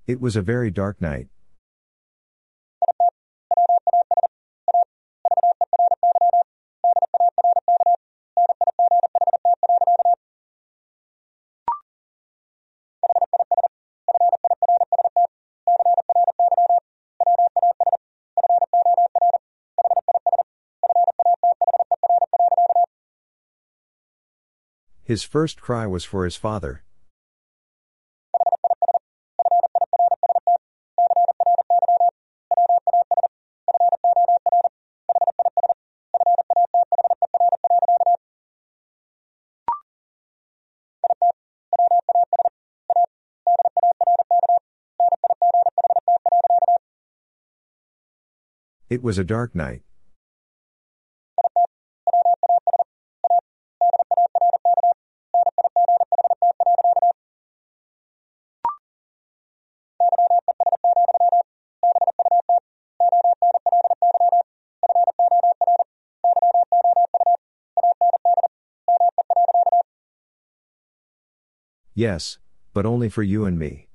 It 0.10 0.20
was 0.20 0.36
a 0.36 0.42
very 0.42 0.72
dark 0.72 1.00
night. 1.00 1.28
His 25.04 25.22
first 25.22 25.62
cry 25.62 25.86
was 25.86 26.04
for 26.04 26.26
his 26.26 26.36
father. 26.36 26.82
It 48.90 49.04
was 49.04 49.20
a 49.20 49.24
dark 49.24 49.54
night. 49.54 49.84
Yes, 71.94 72.40
but 72.74 72.86
only 72.88 73.10
for 73.10 73.22
you 73.22 73.46
and 73.46 73.60
me. 73.60 73.89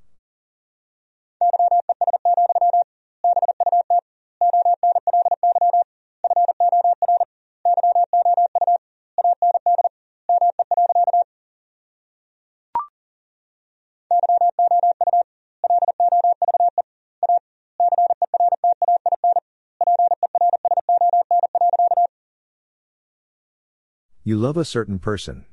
You 24.27 24.39
love 24.39 24.57
a 24.57 24.64
certain 24.64 24.99
person. 24.99 25.45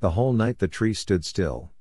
The 0.00 0.12
whole 0.12 0.32
night 0.32 0.58
the 0.58 0.68
tree 0.68 0.94
stood 0.94 1.26
still. 1.26 1.75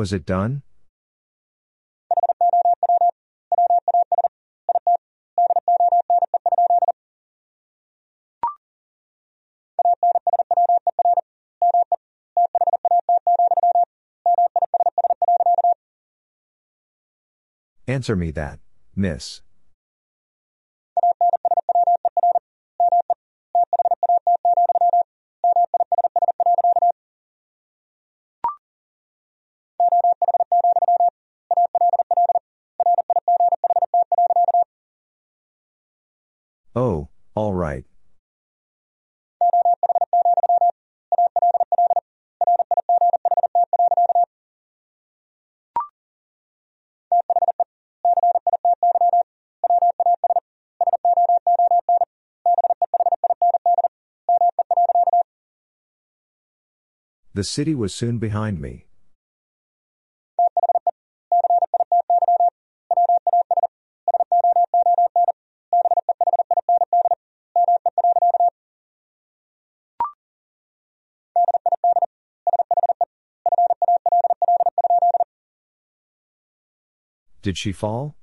Was 0.00 0.14
it 0.14 0.24
done? 0.24 0.62
Answer 17.86 18.16
me 18.16 18.30
that, 18.30 18.58
miss. 18.96 19.42
The 57.40 57.44
city 57.44 57.74
was 57.74 57.94
soon 57.94 58.18
behind 58.18 58.60
me. 58.60 58.84
Did 77.40 77.56
she 77.56 77.72
fall? 77.72 78.19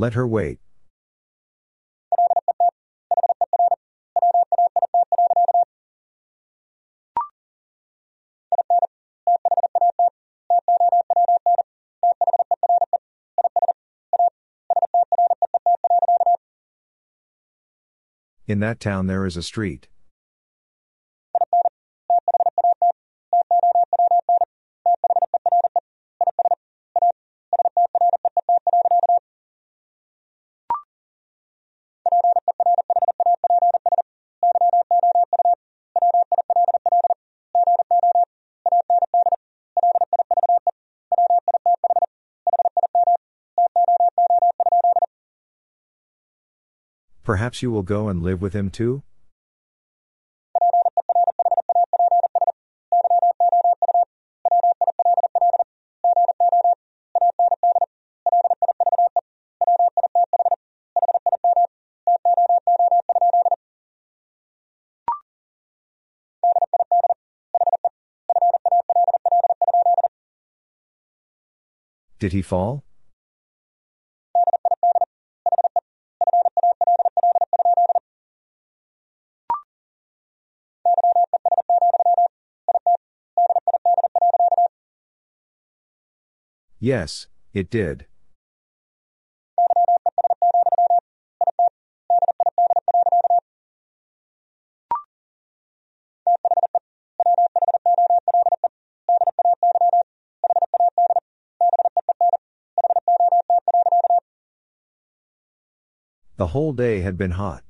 Let 0.00 0.14
her 0.14 0.28
wait. 0.28 0.60
In 18.46 18.60
that 18.60 18.78
town 18.78 19.08
there 19.08 19.26
is 19.26 19.36
a 19.36 19.42
street. 19.42 19.88
Perhaps 47.38 47.62
you 47.62 47.70
will 47.70 47.84
go 47.84 48.08
and 48.08 48.20
live 48.20 48.42
with 48.42 48.52
him 48.52 48.68
too? 48.68 49.04
Did 72.18 72.32
he 72.32 72.42
fall? 72.42 72.87
Yes, 86.80 87.26
it 87.52 87.70
did. 87.70 88.06
The 106.36 106.46
whole 106.48 106.72
day 106.72 107.00
had 107.00 107.18
been 107.18 107.32
hot. 107.32 107.64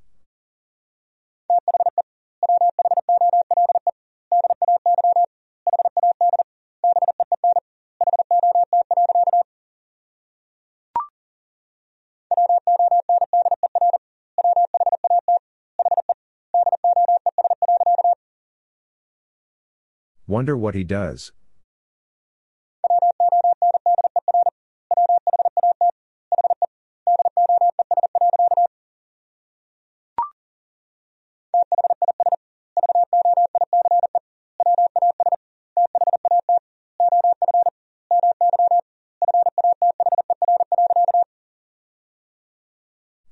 Wonder 20.39 20.57
what 20.57 20.77
he 20.77 20.85
does. 20.85 21.33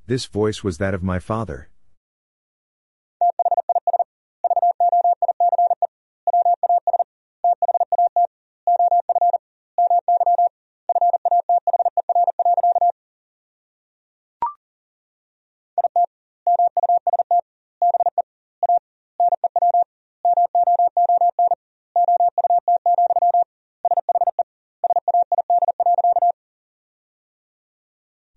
This 0.09 0.27
voice 0.27 0.65
was 0.65 0.79
that 0.79 0.93
of 0.93 1.05
my 1.05 1.21
father. 1.21 1.69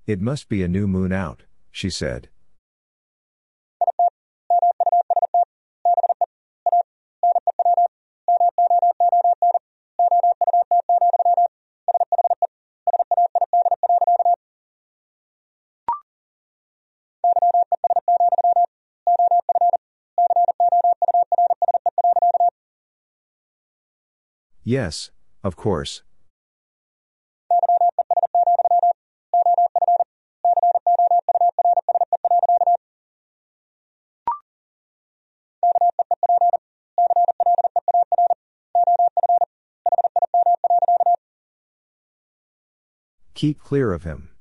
It 0.10 0.20
must 0.20 0.50
be 0.50 0.64
a 0.64 0.68
new 0.68 0.88
moon 0.88 1.12
out, 1.12 1.44
she 1.70 1.92
said. 1.92 2.30
Yes, 24.64 25.12
of 25.44 25.56
course. 25.56 26.02
Keep 43.40 43.64
clear 43.64 43.94
of 43.94 44.04
him. 44.04 44.32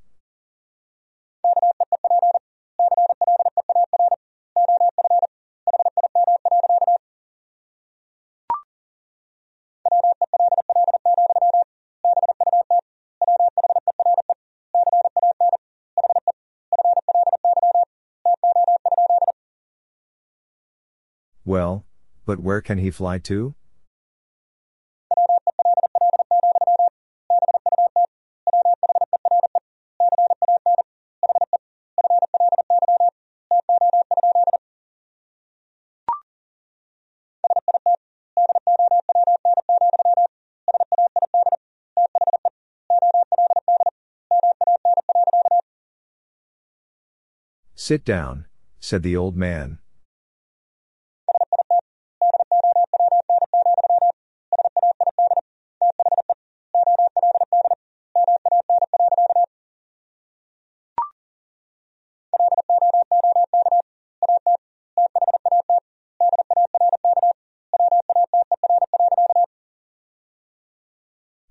Well, 21.45 21.85
but 22.25 22.41
where 22.41 22.59
can 22.59 22.79
he 22.79 22.91
fly 22.91 23.19
to? 23.19 23.55
Sit 47.89 48.05
down, 48.05 48.45
said 48.79 49.01
the 49.01 49.17
old 49.17 49.35
man. 49.35 49.79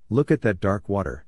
Look 0.09 0.31
at 0.31 0.43
that 0.43 0.60
dark 0.60 0.89
water. 0.89 1.27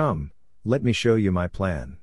Come, 0.00 0.30
let 0.64 0.82
me 0.82 0.94
show 0.94 1.14
you 1.14 1.30
my 1.30 1.46
plan. 1.46 1.98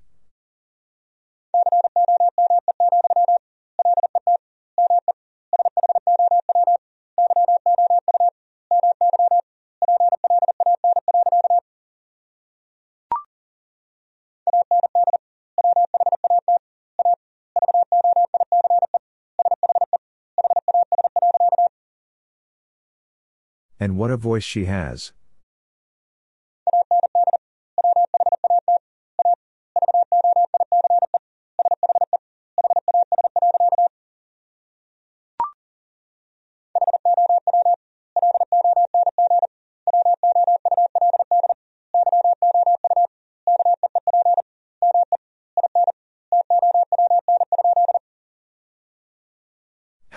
And 23.79 23.97
what 23.97 24.11
a 24.11 24.17
voice 24.17 24.43
she 24.43 24.65
has. 24.65 25.13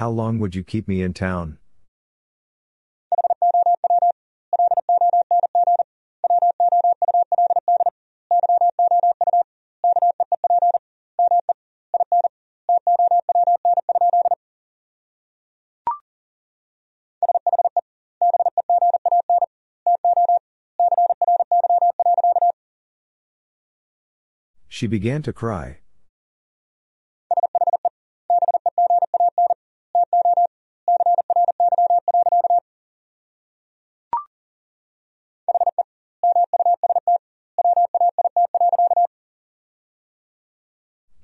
How 0.01 0.09
long 0.09 0.39
would 0.39 0.55
you 0.55 0.65
keep 0.65 0.89
me 0.89 1.03
in 1.03 1.13
town? 1.13 1.59
She 24.67 24.87
began 24.87 25.21
to 25.25 25.35
cry. 25.35 25.80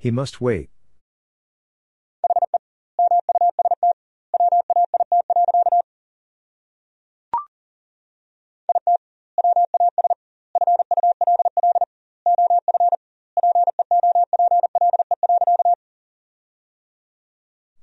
He 0.06 0.12
must 0.12 0.40
wait. 0.40 0.70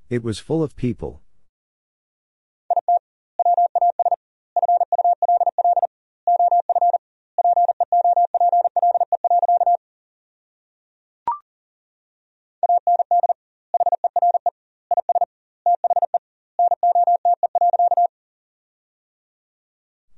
It 0.08 0.24
was 0.24 0.38
full 0.38 0.62
of 0.62 0.74
people. 0.76 1.23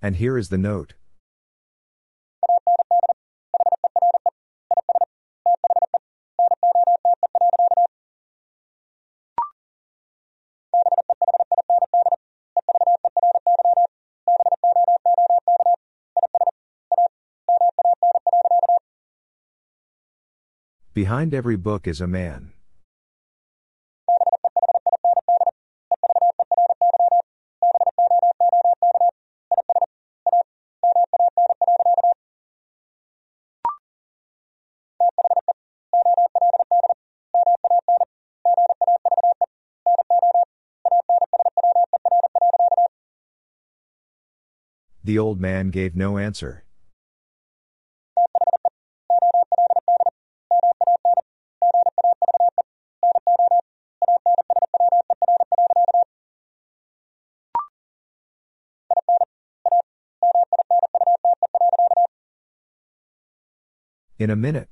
And 0.07 0.15
here 0.15 0.39
is 0.39 0.51
the 0.51 0.57
note. 0.57 0.95
Behind 20.95 21.35
every 21.35 21.57
book 21.57 21.89
is 21.89 22.01
a 22.01 22.07
man. 22.07 22.53
The 45.07 45.21
old 45.21 45.41
man 45.41 45.71
gave 45.71 45.95
no 45.95 46.19
answer. 46.19 46.65
In 64.19 64.29
a 64.29 64.35
minute. 64.35 64.69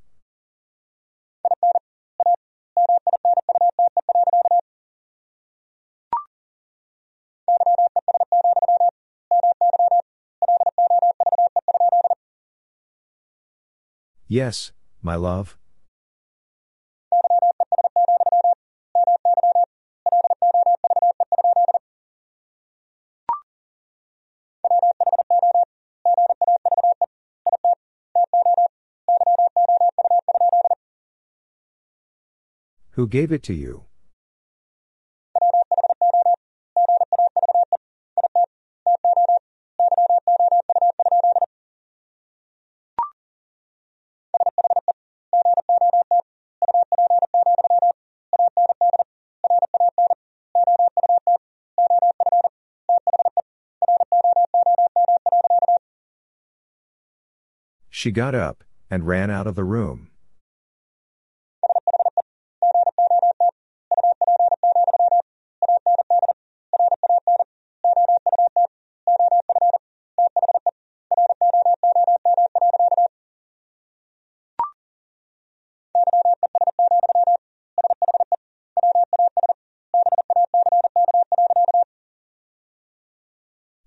Yes, 14.35 14.73
my 15.01 15.15
love. 15.15 15.56
Who 32.94 33.06
gave 33.06 33.31
it 33.31 33.44
to 33.44 33.55
you? 33.55 33.85
She 58.05 58.10
got 58.10 58.35
up 58.35 58.64
and 58.90 59.06
ran 59.06 59.31
out 59.31 59.47
of 59.47 59.55
the 59.55 59.64
room. 59.64 60.10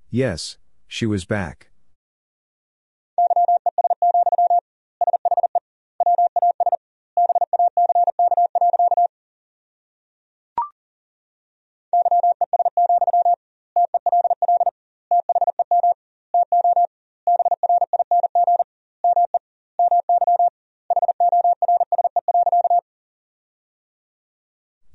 Yes, 0.09 0.57
she 0.87 1.05
was 1.05 1.23
back. 1.25 1.69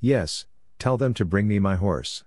Yes, 0.04 0.46
tell 0.80 0.96
them 0.96 1.14
to 1.14 1.24
bring 1.24 1.46
me 1.46 1.60
my 1.60 1.76
horse. 1.76 2.24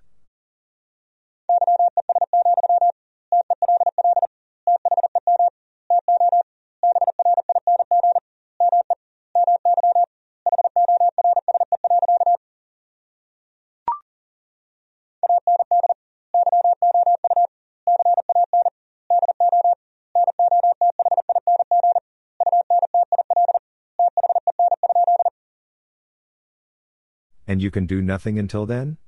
And 27.56 27.62
you 27.62 27.70
can 27.70 27.86
do 27.86 28.02
nothing 28.02 28.38
until 28.38 28.66
then? 28.66 28.98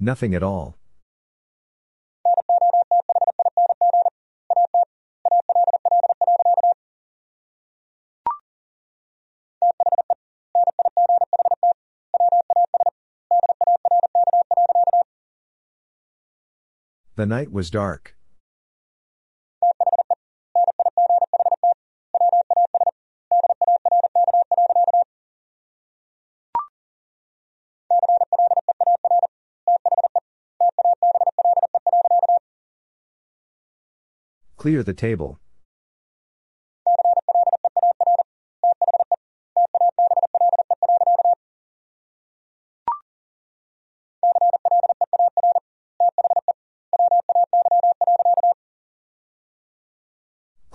Nothing 0.00 0.34
at 0.34 0.42
all. 0.42 0.74
The 17.16 17.24
night 17.24 17.50
was 17.50 17.70
dark. 17.70 18.14
Clear 34.58 34.82
the 34.82 34.92
table. 34.92 35.40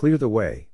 Clear 0.01 0.17
the 0.17 0.27
way. 0.27 0.67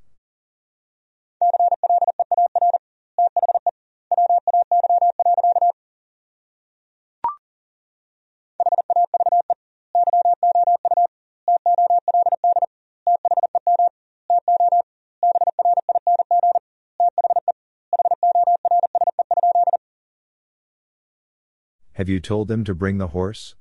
Have 21.96 22.08
you 22.08 22.22
told 22.22 22.48
them 22.48 22.64
to 22.64 22.74
bring 22.74 22.98
the 22.98 23.08
horse? 23.08 23.57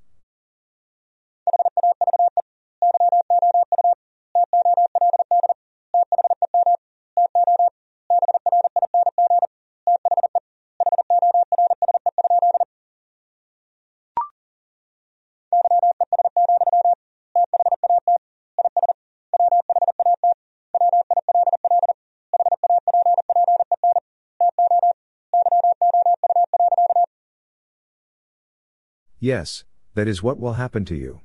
Yes, 29.27 29.65
that 29.94 30.07
is 30.07 30.23
what 30.23 30.39
will 30.39 30.53
happen 30.53 30.85
to 30.85 30.94
you. 30.94 31.20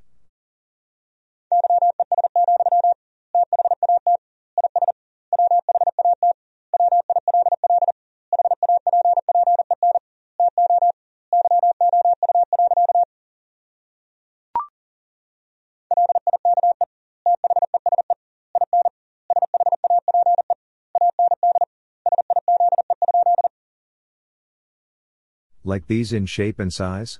Like 25.64 25.86
these 25.86 26.12
in 26.12 26.26
shape 26.26 26.60
and 26.60 26.74
size? 26.74 27.20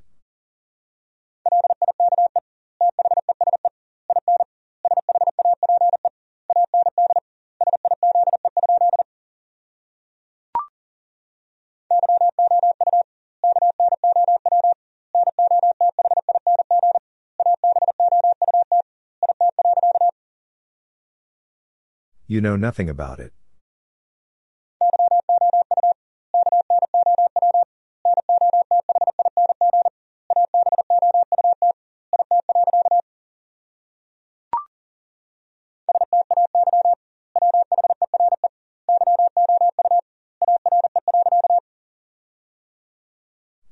You 22.32 22.40
know 22.40 22.56
nothing 22.56 22.88
about 22.90 23.20
it. 23.20 23.34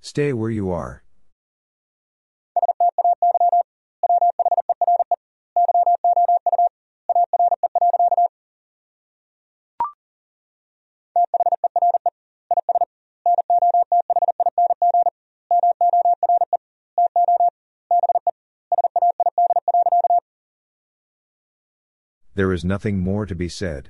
Stay 0.02 0.34
where 0.34 0.50
you 0.50 0.70
are. 0.70 1.04
There 22.40 22.54
is 22.54 22.64
nothing 22.64 23.00
more 23.00 23.26
to 23.26 23.36
be 23.36 23.50
said. 23.50 23.90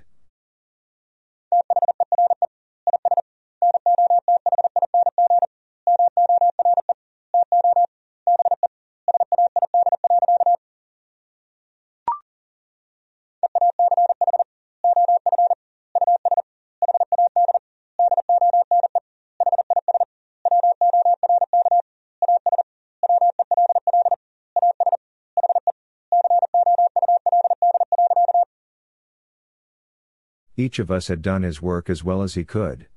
Each 30.60 30.77
of 30.77 30.91
us 30.91 31.07
had 31.07 31.22
done 31.22 31.44
his 31.44 31.61
work 31.61 31.90
as 31.90 32.03
well 32.03 32.22
as 32.22 32.34
he 32.34 32.44
could. 32.44 32.88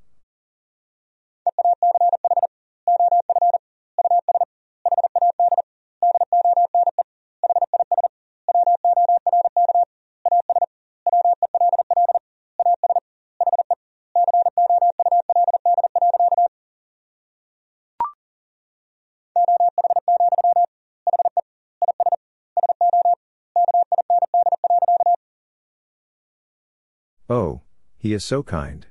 He 28.12 28.16
is 28.16 28.22
so 28.22 28.42
kind. 28.42 28.88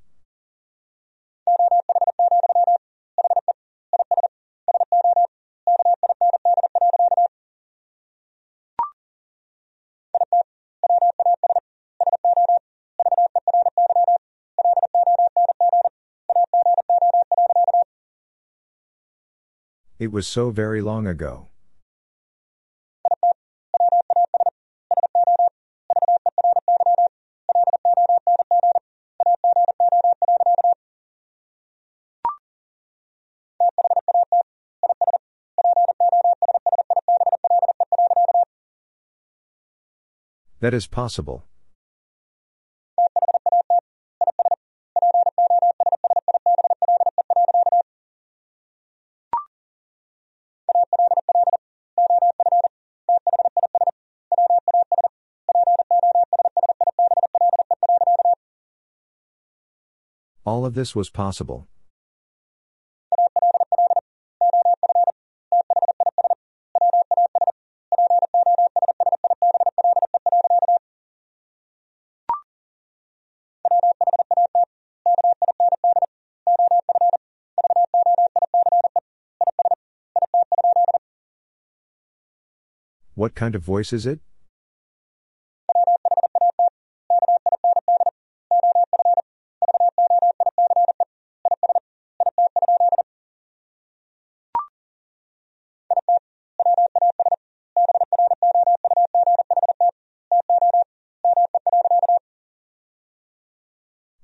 It 19.99 20.11
was 20.11 20.25
so 20.25 20.49
very 20.49 20.81
long 20.81 21.05
ago. 21.05 21.50
That 40.61 40.75
is 40.75 40.85
possible. 40.85 41.43
All 60.45 60.63
of 60.63 60.75
this 60.75 60.95
was 60.95 61.09
possible. 61.09 61.70
What 83.21 83.35
kind 83.35 83.53
of 83.53 83.61
voice 83.61 83.93
is 83.93 84.07
it? 84.07 84.19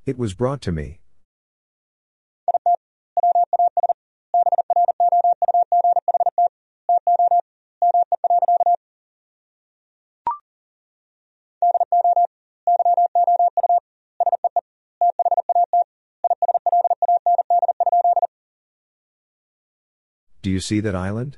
It 0.07 0.17
was 0.17 0.33
brought 0.33 0.61
to 0.61 0.71
me. 0.71 1.01
You 20.57 20.61
see 20.61 20.79
that 20.79 20.95
island? 20.95 21.37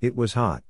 It 0.00 0.16
was 0.16 0.32
hot. 0.34 0.64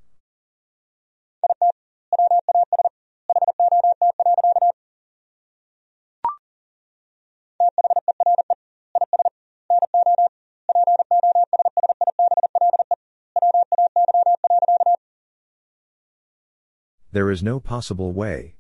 There 17.15 17.31
is 17.31 17.45
no 17.45 17.61
possible 17.61 18.11
way. 18.11 18.57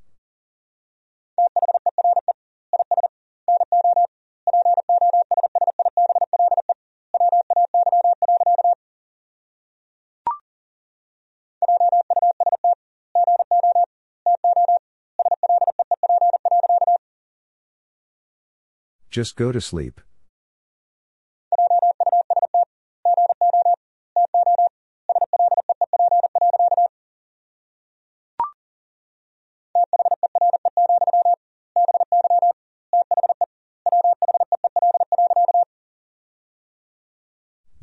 Just 19.10 19.34
go 19.34 19.50
to 19.50 19.60
sleep. 19.60 20.00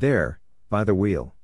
There, 0.01 0.39
by 0.67 0.83
the 0.83 0.95
wheel. 0.95 1.35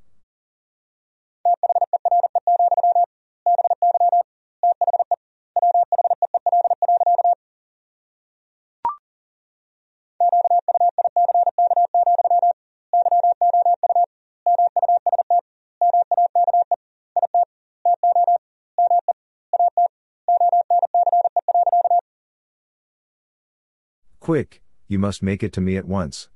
Quick, 24.19 24.63
you 24.87 24.97
must 24.97 25.21
make 25.21 25.43
it 25.43 25.53
to 25.53 25.61
me 25.61 25.77
at 25.77 25.85
once. 25.85 26.29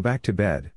Go 0.00 0.02
back 0.02 0.22
to 0.22 0.32
bed. 0.32 0.72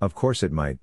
Of 0.00 0.14
course 0.14 0.44
it 0.44 0.52
might. 0.52 0.78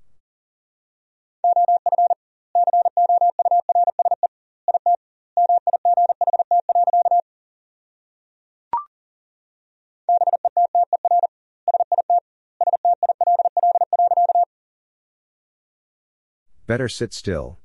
Better 16.76 16.90
sit 16.90 17.14
still. 17.14 17.58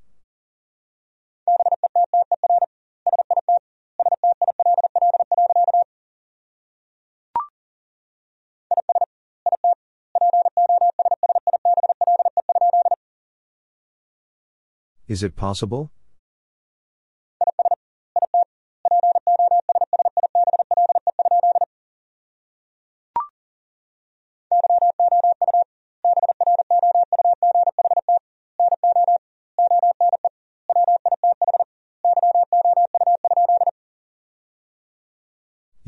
Is 15.09 15.23
it 15.23 15.35
possible? 15.35 15.91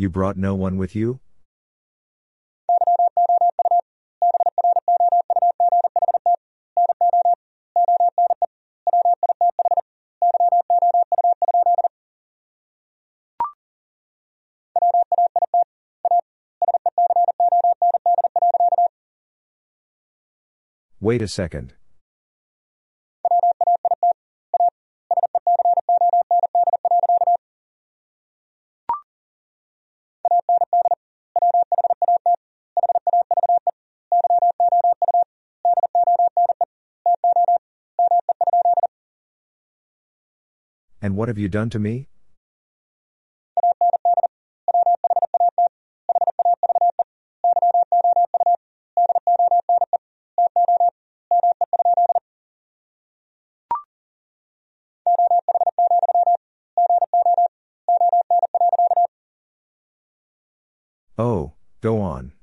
You 0.04 0.10
brought 0.10 0.36
no 0.36 0.54
one 0.54 0.76
with 0.76 0.98
you? 0.98 1.22
Wait 21.00 21.22
a 21.22 21.30
second. 21.30 21.76
What 41.24 41.30
have 41.30 41.38
you 41.38 41.48
done 41.48 41.70
to 41.70 41.80
me? 41.80 42.10
Oh, 61.18 61.54
go 61.80 62.02
on. 62.02 62.34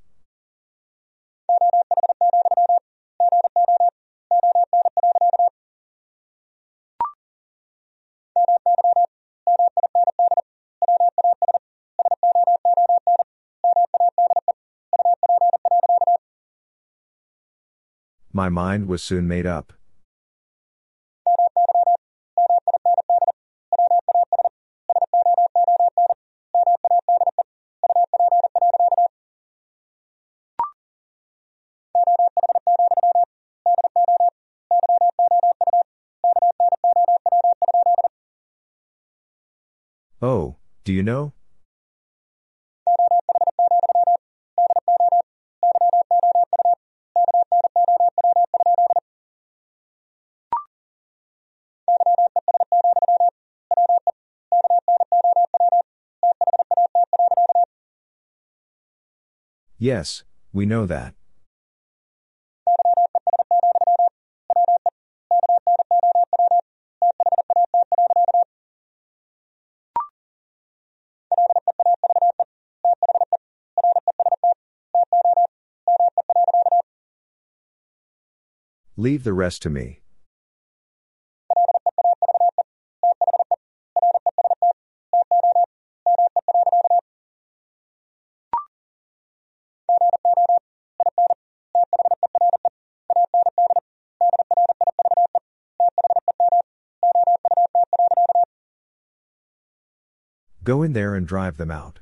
My 18.41 18.49
mind 18.49 18.89
was 18.89 19.03
soon 19.03 19.29
made 19.29 19.45
up. 19.45 19.75
Oh, 40.23 40.57
do 40.85 40.95
you 40.95 41.03
know? 41.03 41.35
Yes, 59.83 60.25
we 60.53 60.67
know 60.67 60.85
that. 60.85 61.15
Leave 78.99 79.25
the 79.25 79.33
rest 79.33 79.63
to 79.63 79.71
me. 79.71 80.01
Go 100.71 100.85
in 100.85 100.93
there 100.93 101.17
and 101.17 101.27
drive 101.27 101.57
them 101.57 101.73
out. 101.73 101.99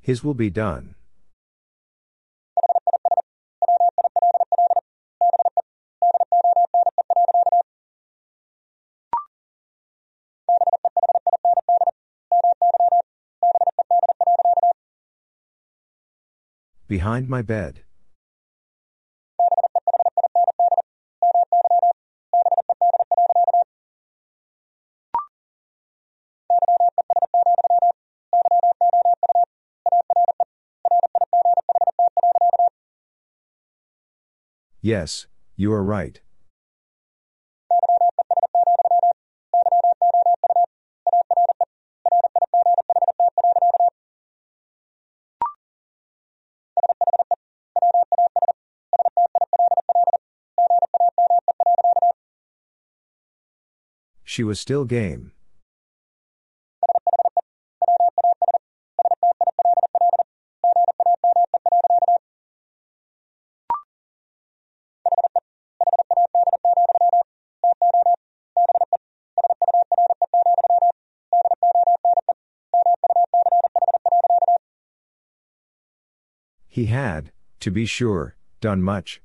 His 0.00 0.24
will 0.24 0.32
be 0.32 0.48
done. 0.48 0.94
Behind 16.94 17.28
my 17.28 17.42
bed. 17.42 17.82
Yes, 34.80 35.26
you 35.56 35.72
are 35.72 35.82
right. 35.82 36.20
She 54.34 54.42
was 54.42 54.58
still 54.58 54.84
game. 54.84 55.30
He 76.66 76.86
had, 76.86 77.30
to 77.60 77.70
be 77.70 77.86
sure, 77.86 78.34
done 78.60 78.82
much. 78.82 79.22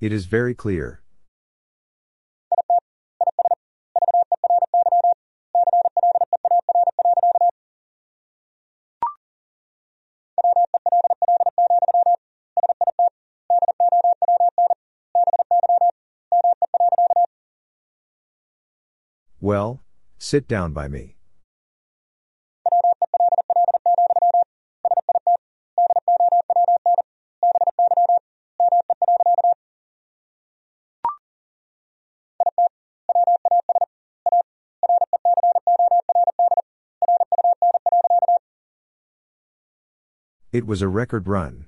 It 0.00 0.12
is 0.12 0.26
very 0.26 0.54
clear. 0.54 1.02
Well, 19.40 19.82
sit 20.18 20.48
down 20.48 20.72
by 20.72 20.88
me. 20.88 21.17
It 40.58 40.66
was 40.66 40.82
a 40.82 40.88
record 40.88 41.28
run. 41.28 41.66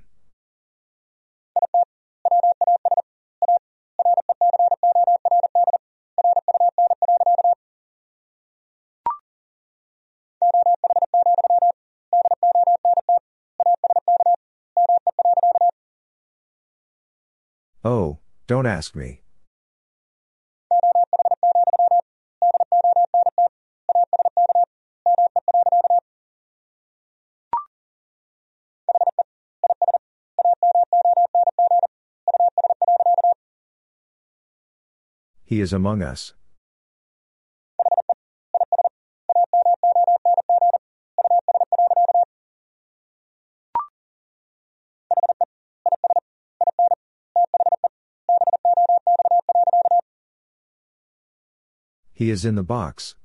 Oh, 17.85 18.19
don't 18.49 18.67
ask 18.67 18.97
me. 18.97 19.23
He 35.51 35.61
is 35.61 35.73
among 35.73 36.01
us. 36.01 36.33
He 52.13 52.31
is 52.31 52.45
in 52.45 52.55
the 52.55 52.63
box. 52.63 53.17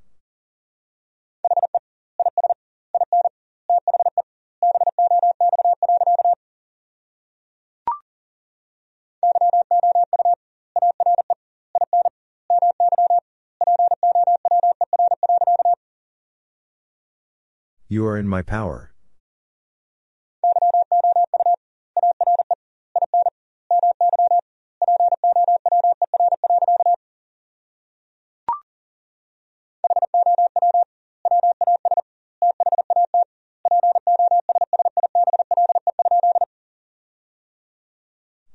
You 17.96 18.06
are 18.08 18.18
in 18.18 18.28
my 18.28 18.42
power. 18.42 18.92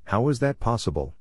How 0.04 0.28
is 0.28 0.40
that 0.40 0.60
possible? 0.60 1.16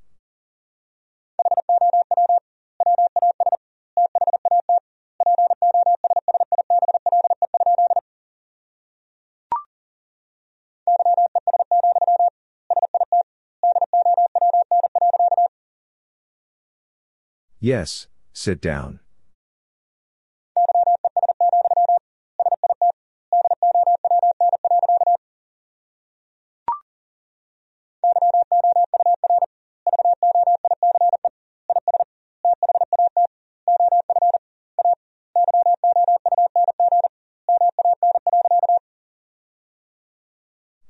Yes, 17.69 18.07
sit 18.33 18.61
down. 18.61 18.99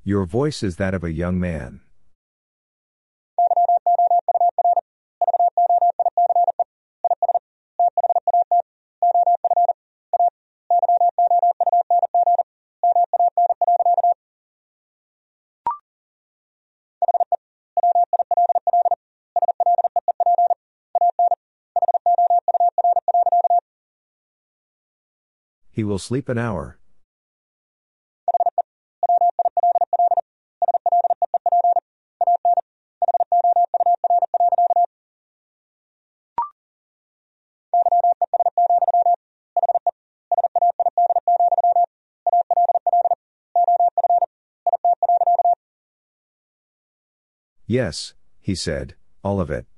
Your 0.05 0.23
voice 0.23 0.63
is 0.63 0.77
that 0.77 0.93
of 0.93 1.03
a 1.03 1.11
young 1.11 1.41
man. 1.41 1.81
Will 25.89 25.99
sleep 25.99 26.29
an 26.29 26.37
hour. 26.37 26.77
Yes, 47.65 48.13
he 48.39 48.55
said, 48.55 48.95
all 49.23 49.39
of 49.39 49.51
it. 49.51 49.68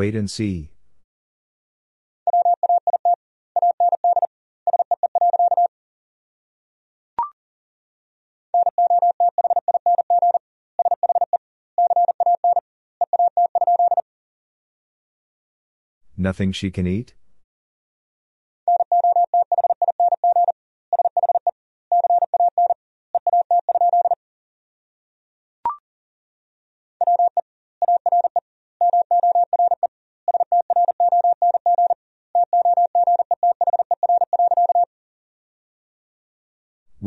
Wait 0.00 0.14
and 0.14 0.30
see. 0.30 0.70
Nothing 16.16 16.52
she 16.52 16.70
can 16.70 16.86
eat? 16.86 17.12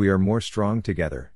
We 0.03 0.09
are 0.09 0.19
more 0.19 0.41
strong 0.41 0.81
together. 0.81 1.31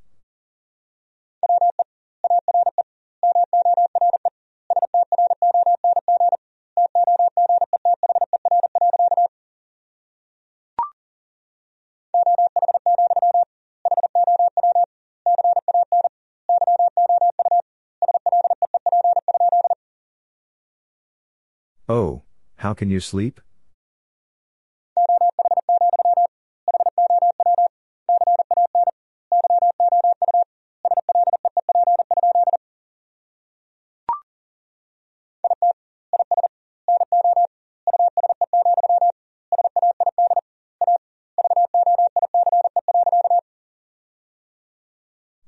Oh, 21.87 22.23
how 22.57 22.73
can 22.73 22.89
you 22.89 22.99
sleep? 22.99 23.39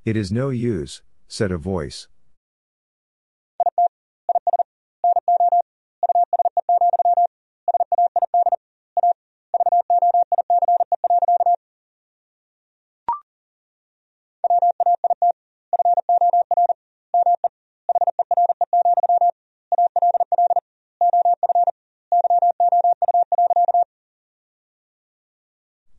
It 0.09 0.17
is 0.17 0.31
no 0.31 0.49
use, 0.49 1.03
said 1.27 1.51
a 1.51 1.57
voice. 1.59 2.07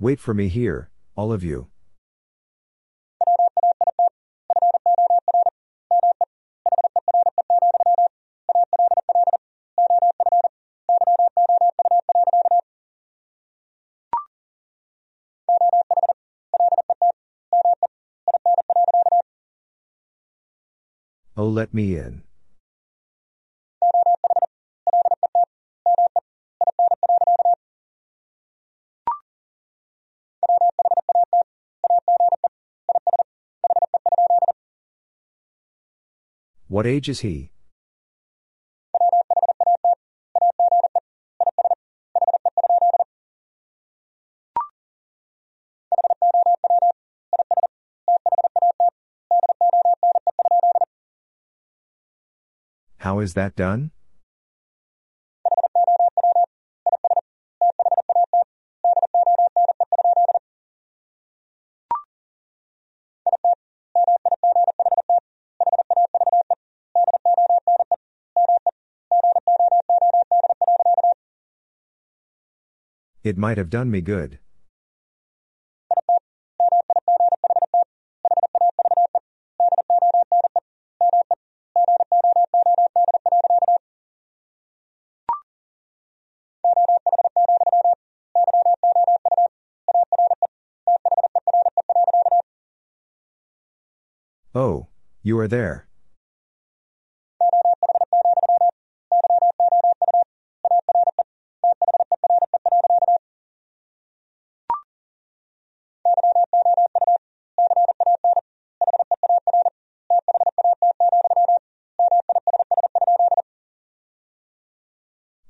Wait 0.00 0.18
for 0.18 0.34
me 0.34 0.48
here, 0.48 0.90
all 1.14 1.32
of 1.32 1.44
you. 1.44 1.68
Let 21.50 21.74
me 21.74 21.96
in. 21.96 22.22
What 36.68 36.86
age 36.86 37.08
is 37.08 37.20
he? 37.20 37.50
Is 53.20 53.34
that 53.34 53.54
done? 53.54 53.90
It 73.22 73.36
might 73.36 73.58
have 73.58 73.68
done 73.68 73.90
me 73.90 74.00
good. 74.00 74.38
You 95.30 95.38
are 95.38 95.46
there. 95.46 95.86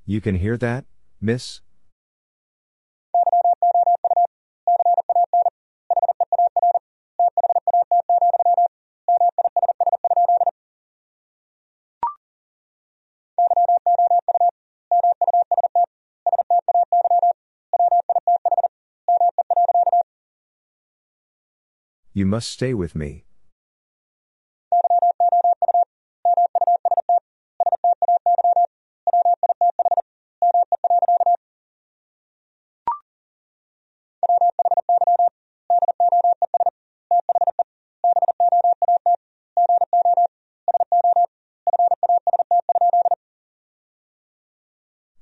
You 0.04 0.20
can 0.20 0.34
hear 0.34 0.58
that, 0.58 0.84
miss? 1.22 1.62
You 22.20 22.26
must 22.26 22.50
stay 22.50 22.74
with 22.74 22.94
me. 22.94 23.24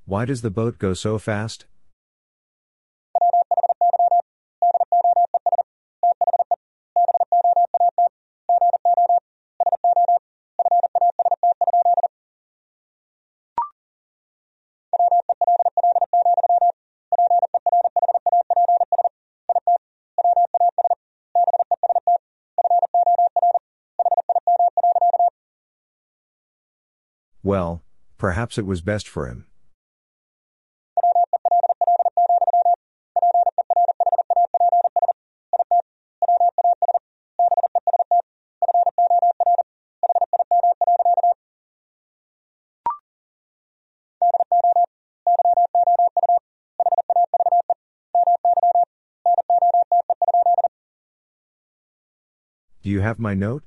Why 0.03 0.25
does 0.25 0.41
the 0.41 0.49
boat 0.49 0.77
go 0.77 0.93
so 0.93 1.17
fast? 1.17 1.63
Well, 27.49 27.81
perhaps 28.19 28.59
it 28.59 28.65
was 28.67 28.79
best 28.81 29.07
for 29.07 29.25
him. 29.25 29.47
Do 52.83 52.91
you 52.91 52.99
have 52.99 53.17
my 53.17 53.33
note? 53.33 53.63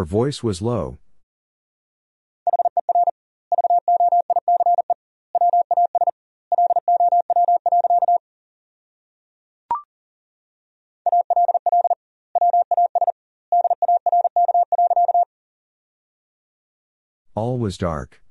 Her 0.00 0.06
voice 0.06 0.42
was 0.42 0.62
low. 0.62 0.98
All 17.34 17.58
was 17.58 17.76
dark. 17.76 18.22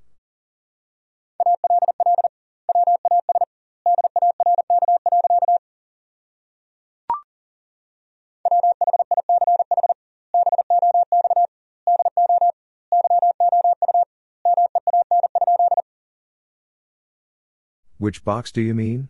Which 18.00 18.24
box 18.24 18.54
do 18.54 18.62
you 18.62 18.74
mean? 18.74 19.10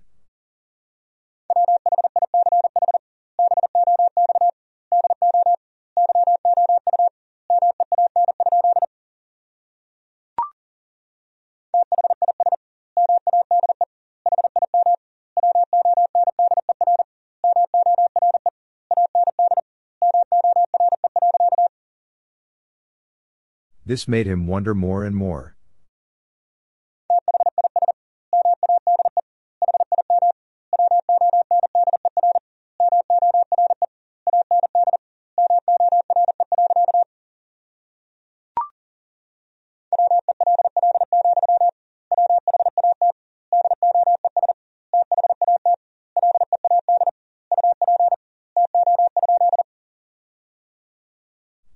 This 23.85 24.07
made 24.07 24.25
him 24.25 24.47
wonder 24.47 24.73
more 24.73 25.03
and 25.03 25.15
more. 25.15 25.58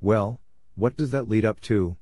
Well, 0.03 0.41
what 0.75 0.97
does 0.97 1.11
that 1.11 1.29
lead 1.29 1.45
up 1.45 1.61
to? 1.61 1.95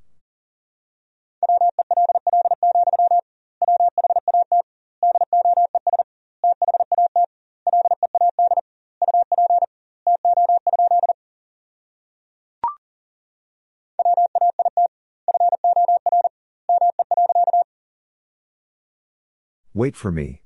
Wait 19.75 19.95
for 19.95 20.11
me. 20.11 20.41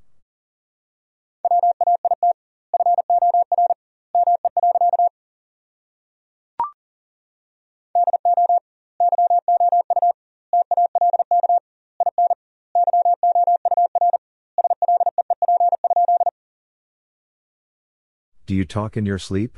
Talk 18.76 18.98
in 18.98 19.06
your 19.06 19.18
sleep? 19.18 19.58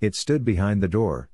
It 0.00 0.14
stood 0.14 0.46
behind 0.46 0.82
the 0.82 0.88
door. 0.88 1.28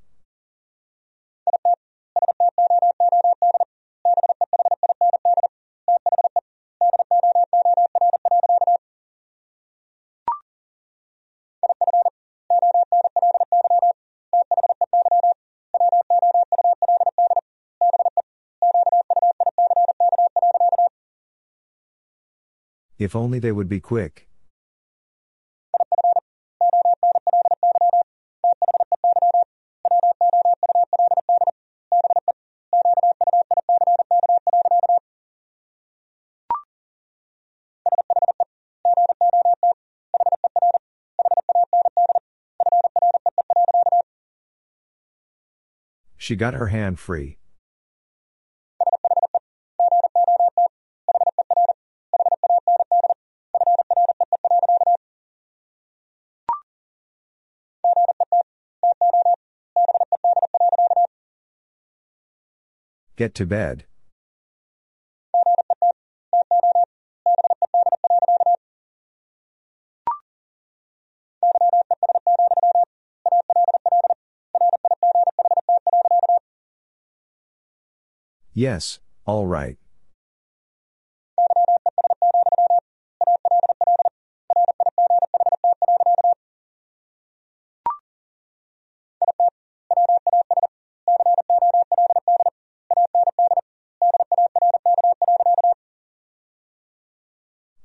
If 23.03 23.17
only 23.17 23.41
they 23.41 23.51
would 23.51 23.69
be 23.69 23.81
quick. 23.81 24.29
She 46.17 46.37
got 46.37 46.55
her 46.55 46.69
hand 46.69 47.01
free. 47.01 47.42
Get 63.17 63.35
to 63.35 63.47
bed. 63.47 63.85
Yes, 78.55 78.99
all 79.25 79.47
right. 79.47 79.79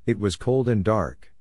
It 0.08 0.20
was 0.20 0.38
cold 0.38 0.70
and 0.70 0.86
dark. 0.86 1.34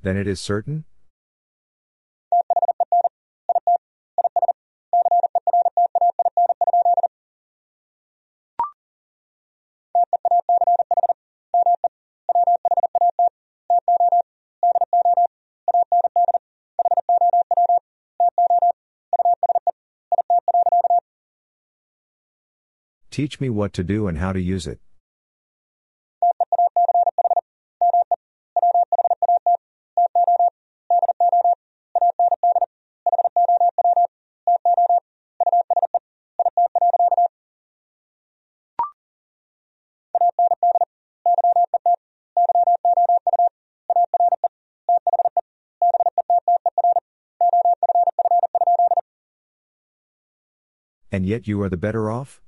Then 0.00 0.16
it 0.16 0.26
is 0.26 0.40
certain? 0.40 0.86
Teach 23.18 23.40
me 23.40 23.50
what 23.50 23.72
to 23.72 23.82
do 23.82 24.06
and 24.06 24.18
how 24.18 24.32
to 24.32 24.40
use 24.40 24.68
it. 24.68 24.78
And 51.10 51.26
yet 51.26 51.48
you 51.48 51.60
are 51.62 51.68
the 51.68 51.76
better 51.76 52.12
off? 52.12 52.40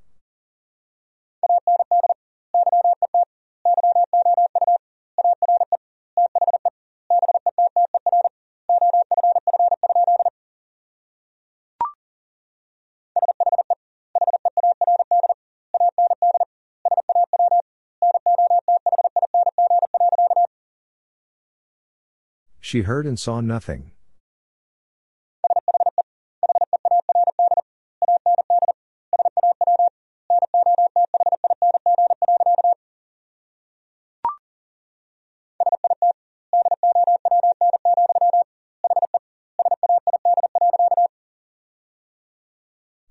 She 22.71 22.83
heard 22.83 23.05
and 23.05 23.19
saw 23.19 23.41
nothing. 23.41 23.91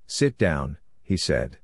Sit 0.07 0.37
down, 0.37 0.77
he 1.01 1.17
said. 1.17 1.57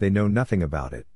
They 0.00 0.08
know 0.08 0.28
nothing 0.28 0.62
about 0.62 0.94
it. 0.94 1.06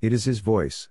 It 0.00 0.12
is 0.12 0.24
his 0.24 0.38
voice. 0.38 0.88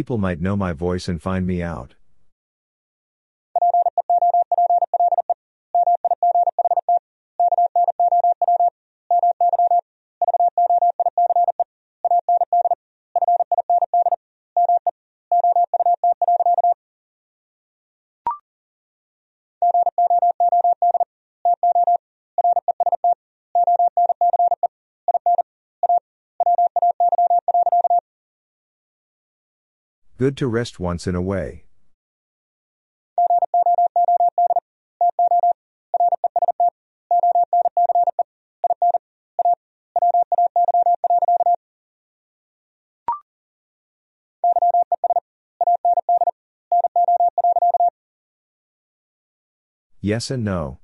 People 0.00 0.16
might 0.16 0.40
know 0.40 0.56
my 0.56 0.72
voice 0.72 1.08
and 1.08 1.20
find 1.20 1.46
me 1.46 1.62
out. 1.62 1.94
Good 30.20 30.36
to 30.36 30.48
rest 30.48 30.78
once 30.78 31.06
in 31.06 31.14
a 31.14 31.22
way. 31.22 31.64
Yes 50.02 50.30
and 50.30 50.44
no. 50.44 50.80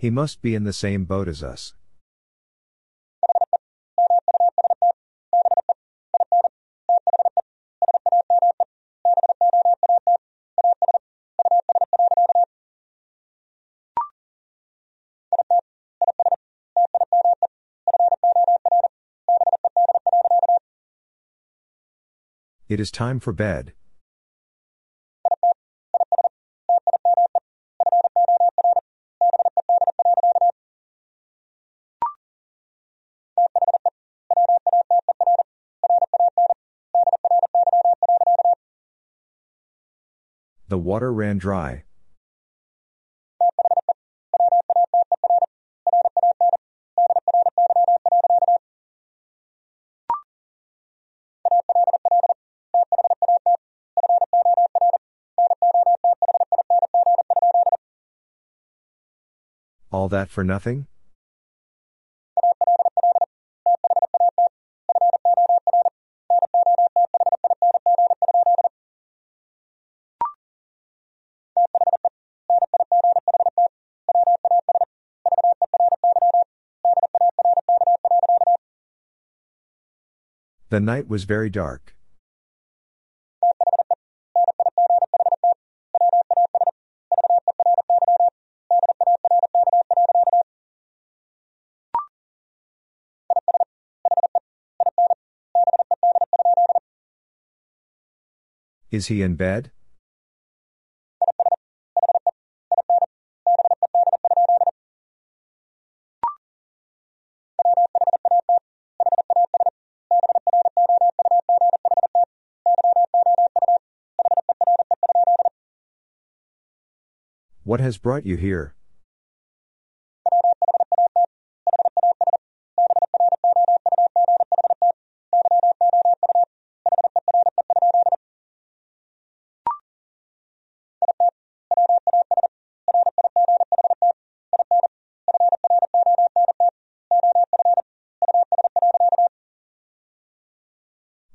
He 0.00 0.10
must 0.10 0.40
be 0.40 0.54
in 0.54 0.62
the 0.62 0.72
same 0.72 1.06
boat 1.06 1.26
as 1.26 1.42
us. 1.42 1.74
It 22.68 22.78
is 22.78 22.92
time 22.92 23.18
for 23.18 23.32
bed. 23.32 23.72
The 40.78 40.82
water 40.82 41.12
ran 41.12 41.38
dry. 41.38 41.82
All 59.90 60.08
that 60.10 60.30
for 60.30 60.44
nothing? 60.44 60.86
The 80.70 80.80
night 80.80 81.08
was 81.08 81.24
very 81.24 81.48
dark. 81.48 81.94
Is 98.90 99.06
he 99.06 99.22
in 99.22 99.36
bed? 99.36 99.70
What 117.78 117.84
has 117.84 117.96
brought 117.96 118.26
you 118.26 118.36
here? 118.36 118.74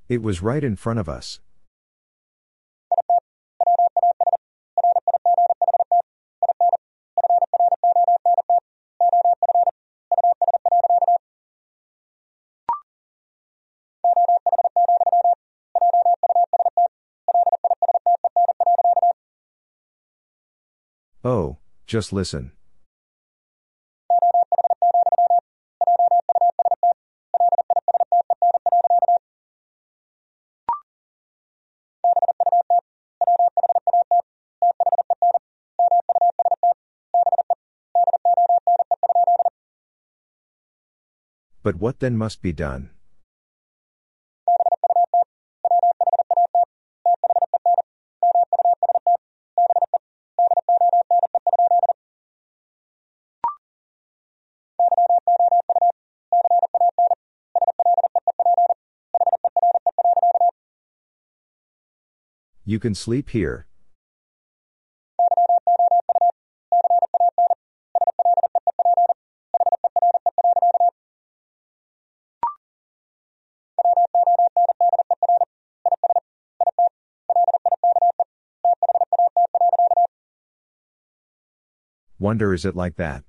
It 0.10 0.22
was 0.22 0.42
right 0.42 0.62
in 0.62 0.76
front 0.76 1.00
of 1.00 1.08
us. 1.08 1.40
Oh, 21.26 21.56
just 21.88 22.12
listen. 22.12 22.52
But 41.64 41.78
what 41.78 42.02
then 42.02 42.18
must 42.18 42.42
be 42.42 42.52
done? 42.52 42.90
You 62.74 62.80
can 62.80 62.96
sleep 62.96 63.30
here. 63.30 63.68
Wonder 82.18 82.56
is 82.56 82.66
it 82.66 82.76
like 82.76 82.96
that? 82.96 83.24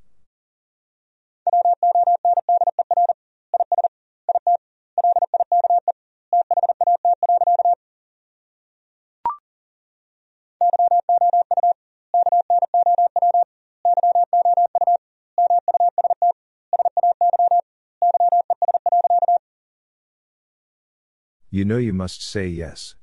You 21.54 21.64
know 21.64 21.76
you 21.76 21.92
must 21.92 22.20
say 22.20 22.48
yes. 22.48 22.96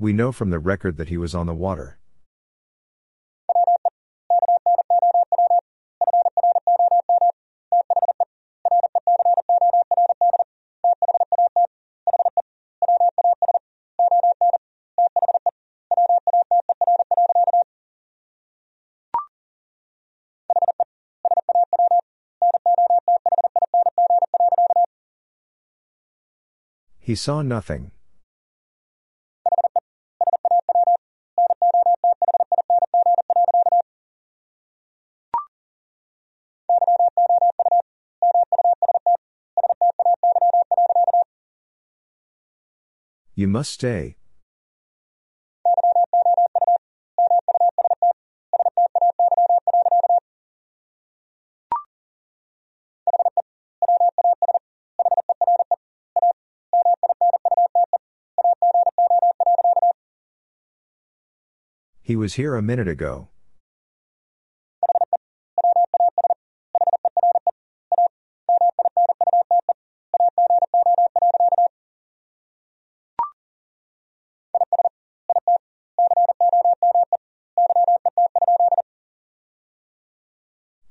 We 0.00 0.14
know 0.14 0.32
from 0.32 0.48
the 0.48 0.58
record 0.58 0.96
that 0.96 1.10
he 1.10 1.18
was 1.18 1.34
on 1.34 1.44
the 1.44 1.52
water. 1.52 1.98
He 26.98 27.14
saw 27.14 27.42
nothing. 27.42 27.90
You 43.40 43.48
must 43.48 43.72
stay. 43.72 44.16
He 62.02 62.14
was 62.14 62.34
here 62.34 62.56
a 62.56 62.60
minute 62.60 62.88
ago. 62.88 63.28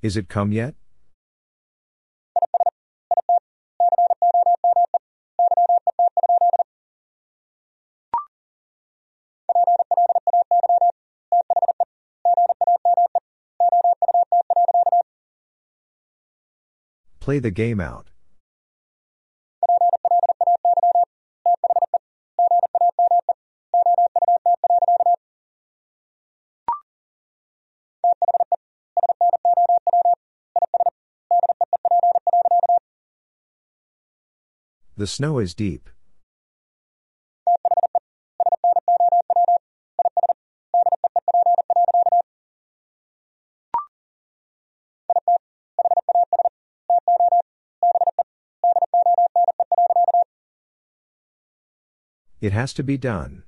Is 0.01 0.15
it 0.15 0.30
come 0.30 0.53
yet? 0.53 0.76
Play 17.19 17.39
the 17.39 17.51
game 17.51 17.81
out. 17.81 18.09
The 34.99 35.07
snow 35.07 35.39
is 35.39 35.53
deep. 35.53 35.89
It 52.41 52.51
has 52.51 52.73
to 52.73 52.84
be 52.84 52.97
done. 52.97 53.43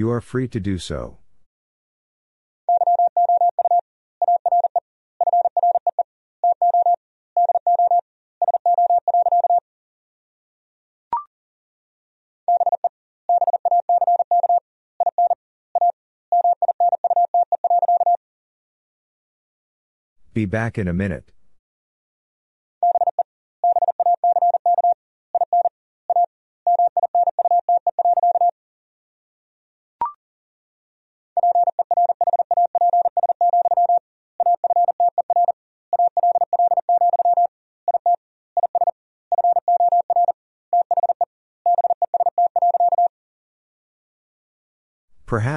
You 0.00 0.10
are 0.12 0.22
free 0.22 0.48
to 0.48 0.58
do 0.58 0.78
so. 0.78 1.18
Be 20.32 20.46
back 20.46 20.78
in 20.78 20.88
a 20.88 20.94
minute. 20.94 21.30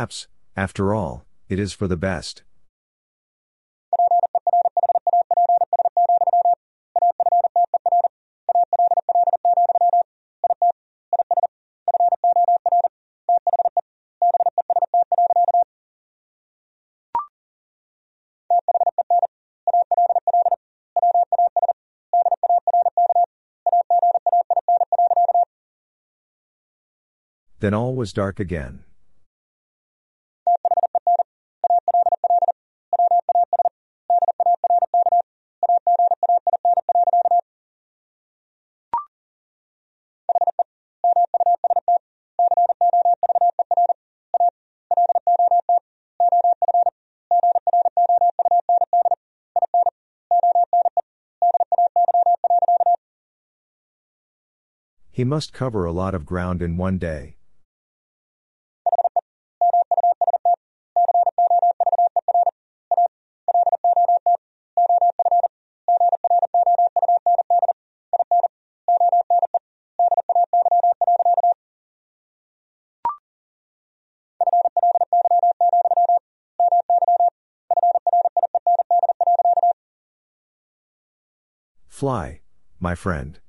Perhaps, 0.03 0.27
after 0.57 0.93
all, 0.93 1.23
it 1.47 1.59
is 1.59 1.71
for 1.71 1.87
the 1.87 1.95
best. 1.95 2.43
Then 27.61 27.73
all 27.73 27.95
was 27.95 28.11
dark 28.11 28.41
again. 28.41 28.83
He 55.15 55.23
must 55.23 55.53
cover 55.53 55.85
a 55.85 55.91
lot 55.91 56.15
of 56.15 56.25
ground 56.25 56.63
in 56.63 56.75
one 56.75 56.97
day. 56.97 57.35
Fly, 81.87 82.41
my 82.79 82.95
friend. 82.95 83.42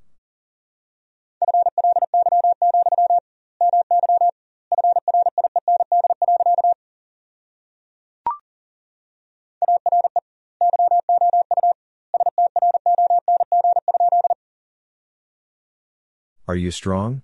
Are 16.54 16.56
you 16.56 16.70
strong? 16.70 17.22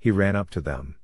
He 0.00 0.10
ran 0.10 0.34
up 0.34 0.50
to 0.50 0.60
them. 0.60 0.96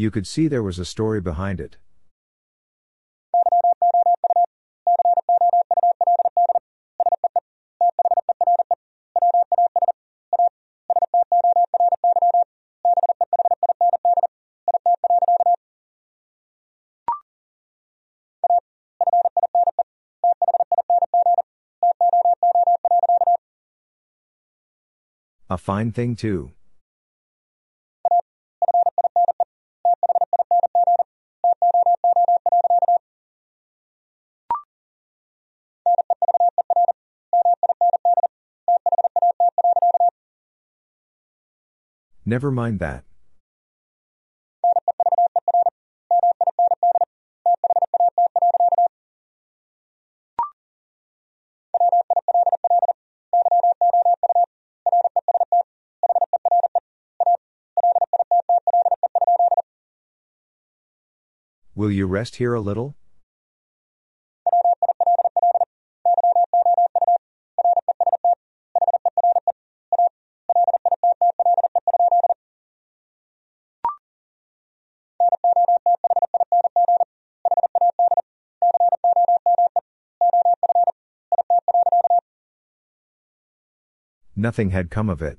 You 0.00 0.10
could 0.10 0.26
see 0.26 0.48
there 0.48 0.62
was 0.62 0.78
a 0.78 0.86
story 0.86 1.20
behind 1.20 1.60
it. 1.60 1.76
A 25.50 25.58
fine 25.58 25.92
thing, 25.92 26.16
too. 26.16 26.52
Never 42.30 42.52
mind 42.52 42.78
that. 42.78 43.02
Will 61.74 61.90
you 61.90 62.06
rest 62.06 62.36
here 62.36 62.54
a 62.54 62.60
little? 62.60 62.94
Nothing 84.40 84.70
had 84.70 84.90
come 84.90 85.10
of 85.10 85.20
it. 85.20 85.38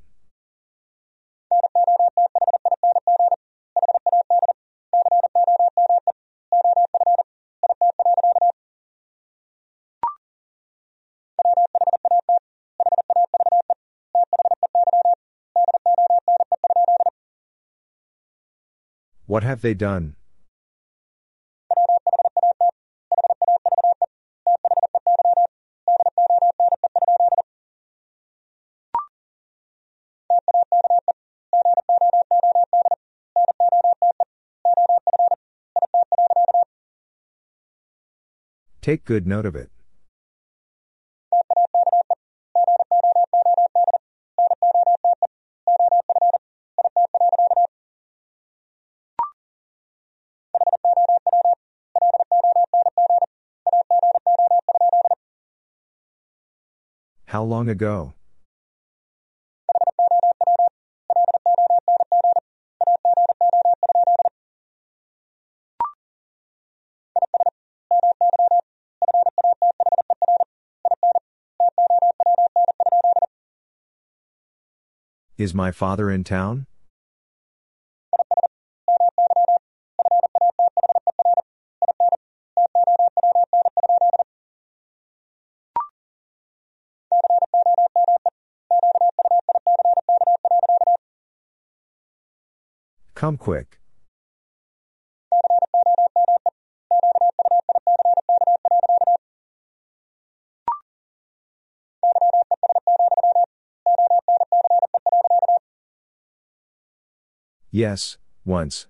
What 19.25 19.41
have 19.41 19.61
they 19.61 19.73
done? 19.73 20.15
Take 38.81 39.05
good 39.05 39.27
note 39.27 39.45
of 39.45 39.55
it. 39.55 39.69
How 57.27 57.43
long 57.43 57.69
ago? 57.69 58.13
Is 75.41 75.55
my 75.55 75.71
father 75.71 76.11
in 76.11 76.23
town? 76.23 76.67
Come 93.15 93.37
quick. 93.37 93.80
Yes, 107.73 108.17
once. 108.43 108.87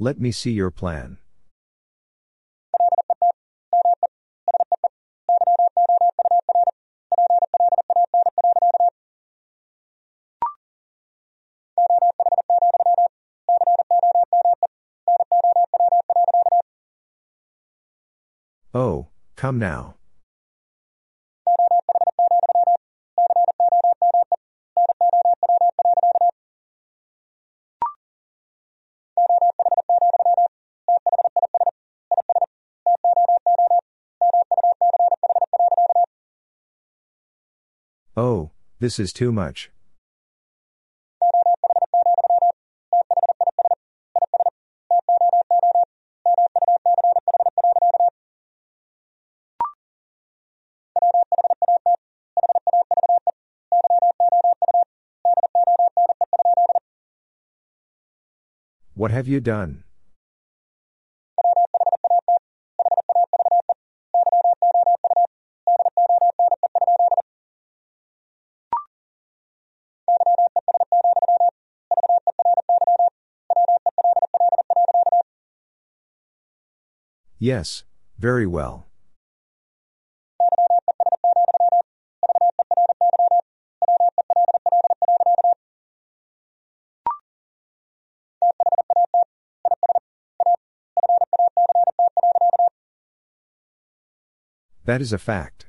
Let 0.00 0.20
me 0.20 0.32
see 0.32 0.50
your 0.50 0.70
plan. 0.72 1.18
Come 19.48 19.58
now. 19.58 19.94
Oh, 38.14 38.50
this 38.80 38.98
is 38.98 39.14
too 39.14 39.32
much. 39.32 39.70
What 58.98 59.12
have 59.12 59.28
you 59.28 59.38
done? 59.38 59.84
Yes, 77.38 77.84
very 78.18 78.48
well. 78.48 78.87
That 94.88 95.02
is 95.02 95.12
a 95.12 95.18
fact. 95.18 95.66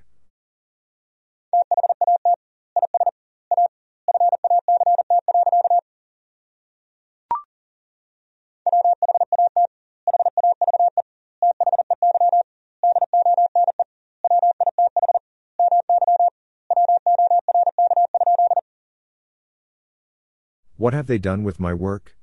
What 20.78 20.94
have 20.94 21.08
they 21.08 21.18
done 21.18 21.44
with 21.44 21.60
my 21.60 21.74
work? 21.74 22.16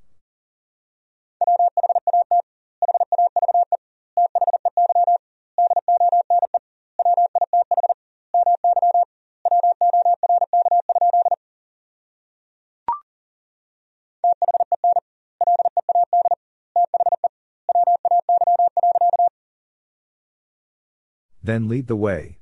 Then 21.47 21.69
lead 21.69 21.87
the 21.87 21.95
way. 21.95 22.39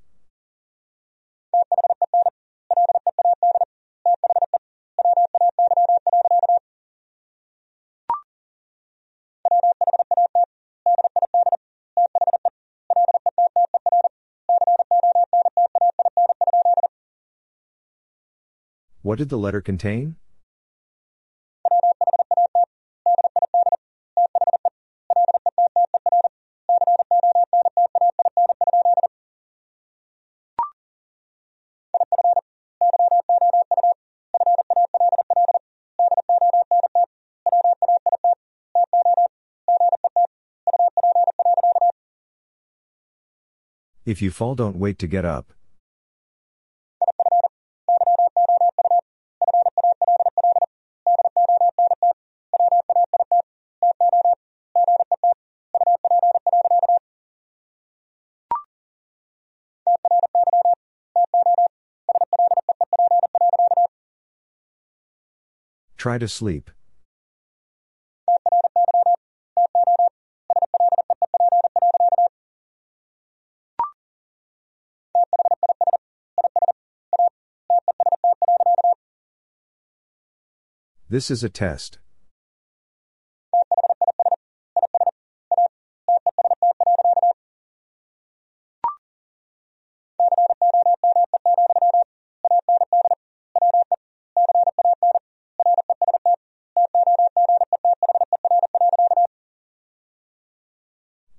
What 19.04 19.20
did 19.20 19.30
the 19.30 19.38
letter 19.38 19.62
contain? 19.62 20.16
If 44.06 44.22
you 44.22 44.30
fall, 44.30 44.54
don't 44.54 44.78
wait 44.78 45.00
to 45.00 45.08
get 45.08 45.26
up. 45.26 45.52
Try 65.98 66.20
to 66.20 66.28
sleep. 66.28 66.70
This 81.08 81.30
is 81.30 81.44
a 81.44 81.50
test. 81.50 82.00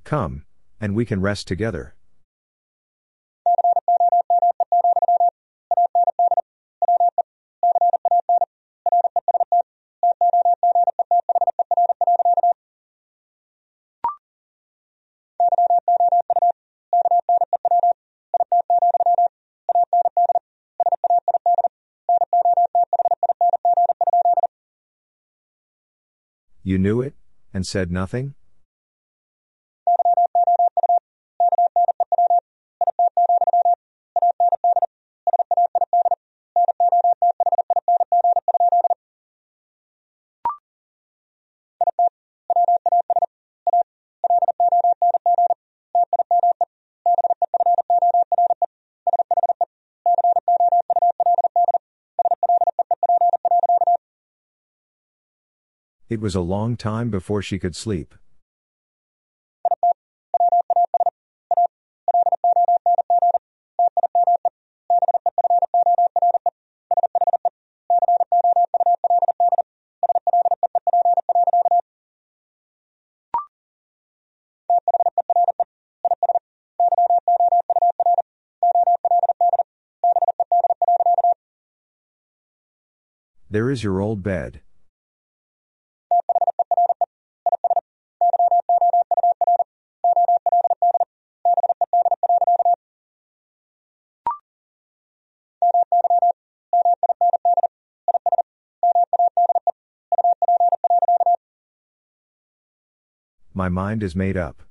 Come, 0.05 0.45
and 0.81 0.95
we 0.95 1.05
can 1.05 1.21
rest 1.21 1.49
together. 1.49 1.97
You 26.67 26.79
knew 26.79 27.01
it, 27.01 27.15
and 27.55 27.65
said 27.65 27.93
nothing? 27.93 28.35
It 56.09 56.21
was 56.21 56.37
a 56.37 56.41
long 56.41 56.77
time 56.77 57.11
before 57.11 57.43
she 57.43 57.59
could 57.59 57.75
sleep. 57.75 58.15
There 83.51 83.71
is 83.71 83.83
your 83.83 84.01
old 84.01 84.23
bed. 84.23 84.61
My 103.57 103.71
mind 103.71 104.03
is 104.03 104.15
made 104.15 104.37
up. 104.37 104.63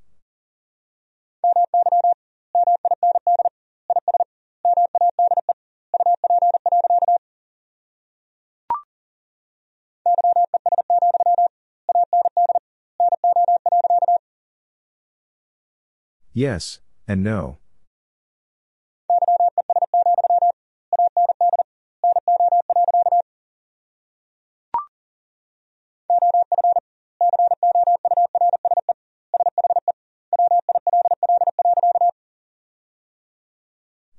Yes, 16.31 16.77
and 17.07 17.23
no. 17.23 17.57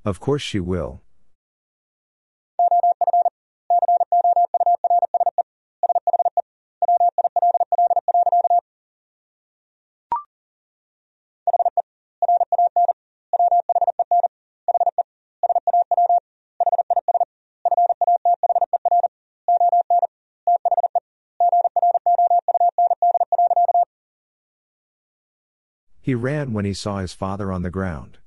Of 0.07 0.21
course 0.21 0.41
she 0.41 0.61
will. 0.61 1.03
He 26.01 26.15
ran 26.15 26.53
when 26.53 26.65
he 26.65 26.73
saw 26.73 26.99
his 26.99 27.13
father 27.13 27.51
on 27.51 27.63
the 27.63 27.71
ground. 27.71 28.19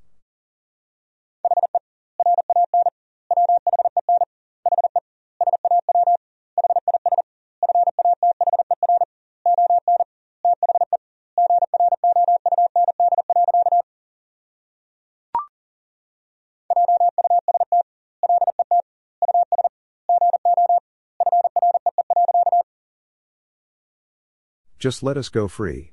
Just 24.80 25.02
let 25.02 25.18
us 25.18 25.28
go 25.28 25.46
free. 25.46 25.92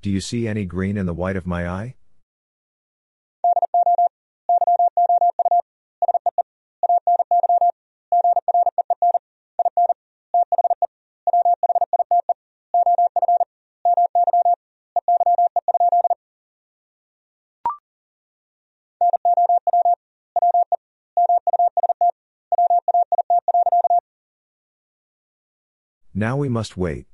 Do 0.00 0.10
you 0.10 0.20
see 0.20 0.46
any 0.46 0.64
green 0.64 0.96
in 0.96 1.06
the 1.06 1.12
white 1.12 1.34
of 1.34 1.44
my 1.44 1.68
eye? 1.68 1.96
Now 26.24 26.38
we 26.38 26.48
must 26.48 26.74
wait. 26.74 27.04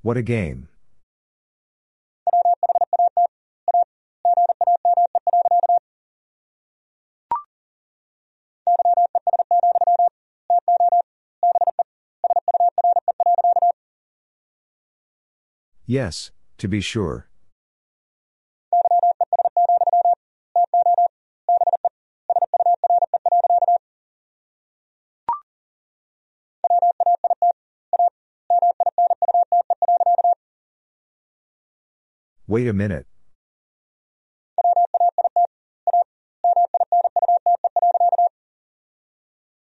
What 0.00 0.16
a 0.16 0.22
game. 0.22 0.68
Yes, 15.88 16.32
to 16.58 16.66
be 16.66 16.80
sure. 16.80 17.28
Wait 32.48 32.66
a 32.66 32.72
minute. 32.72 33.06